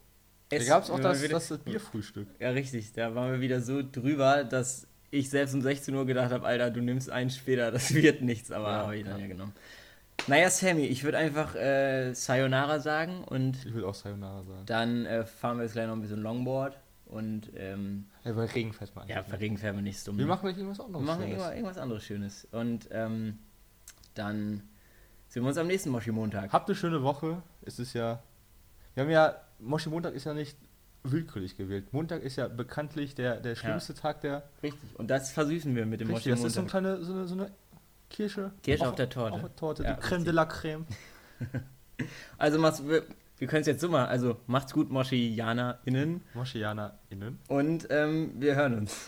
[0.49, 2.27] Da es- gab es auch das, wieder, das Bierfrühstück.
[2.39, 2.93] Ja, richtig.
[2.93, 6.71] Da waren wir wieder so drüber, dass ich selbst um 16 Uhr gedacht habe, Alter,
[6.71, 9.23] du nimmst einen später, das wird nichts, aber Ja, habe ich dann ja.
[9.23, 9.53] ja genommen.
[10.27, 14.65] Naja, Sammy, ich würde einfach äh, Sayonara sagen und Ich würde auch Sayonara sagen.
[14.67, 18.71] dann äh, fahren wir jetzt gleich noch ein bisschen Longboard und ähm, Ja, bei Regen
[18.71, 20.15] fährt man ja, für Regen fähren wir nicht so.
[20.15, 21.03] Wir machen irgendwas anderes.
[21.03, 21.49] Wir machen Schönes.
[21.51, 22.47] irgendwas, anderes Schönes.
[22.51, 23.39] Und ähm,
[24.13, 24.61] dann
[25.27, 26.53] sehen wir uns am nächsten Moshi-Montag.
[26.53, 27.41] Habt eine schöne Woche.
[27.63, 28.21] Es ist ja.
[28.93, 29.35] Wir haben ja.
[29.59, 30.57] Moshi Montag ist ja nicht
[31.03, 31.91] willkürlich gewählt.
[31.93, 34.43] Montag ist ja bekanntlich der, der schlimmste Tag der.
[34.61, 34.97] Richtig.
[34.97, 36.99] Und das versüßen wir mit dem Richtig, das ist so, ein Moshi-Montag.
[36.99, 37.51] kleine, so, eine, so eine
[38.11, 38.51] Kirsche.
[38.61, 39.35] Kirsche auf der Torte.
[39.35, 39.83] Auf der Torte.
[39.83, 40.25] Ja, die Creme richtig.
[40.25, 40.85] de la Creme.
[42.39, 43.03] Also macht's, wir,
[43.37, 44.09] wir können es jetzt so machen.
[44.09, 46.21] Also macht's gut, Moshi-JanerInnen.
[46.33, 47.39] Moschianer innen.
[47.47, 49.07] Und ähm, wir hören uns.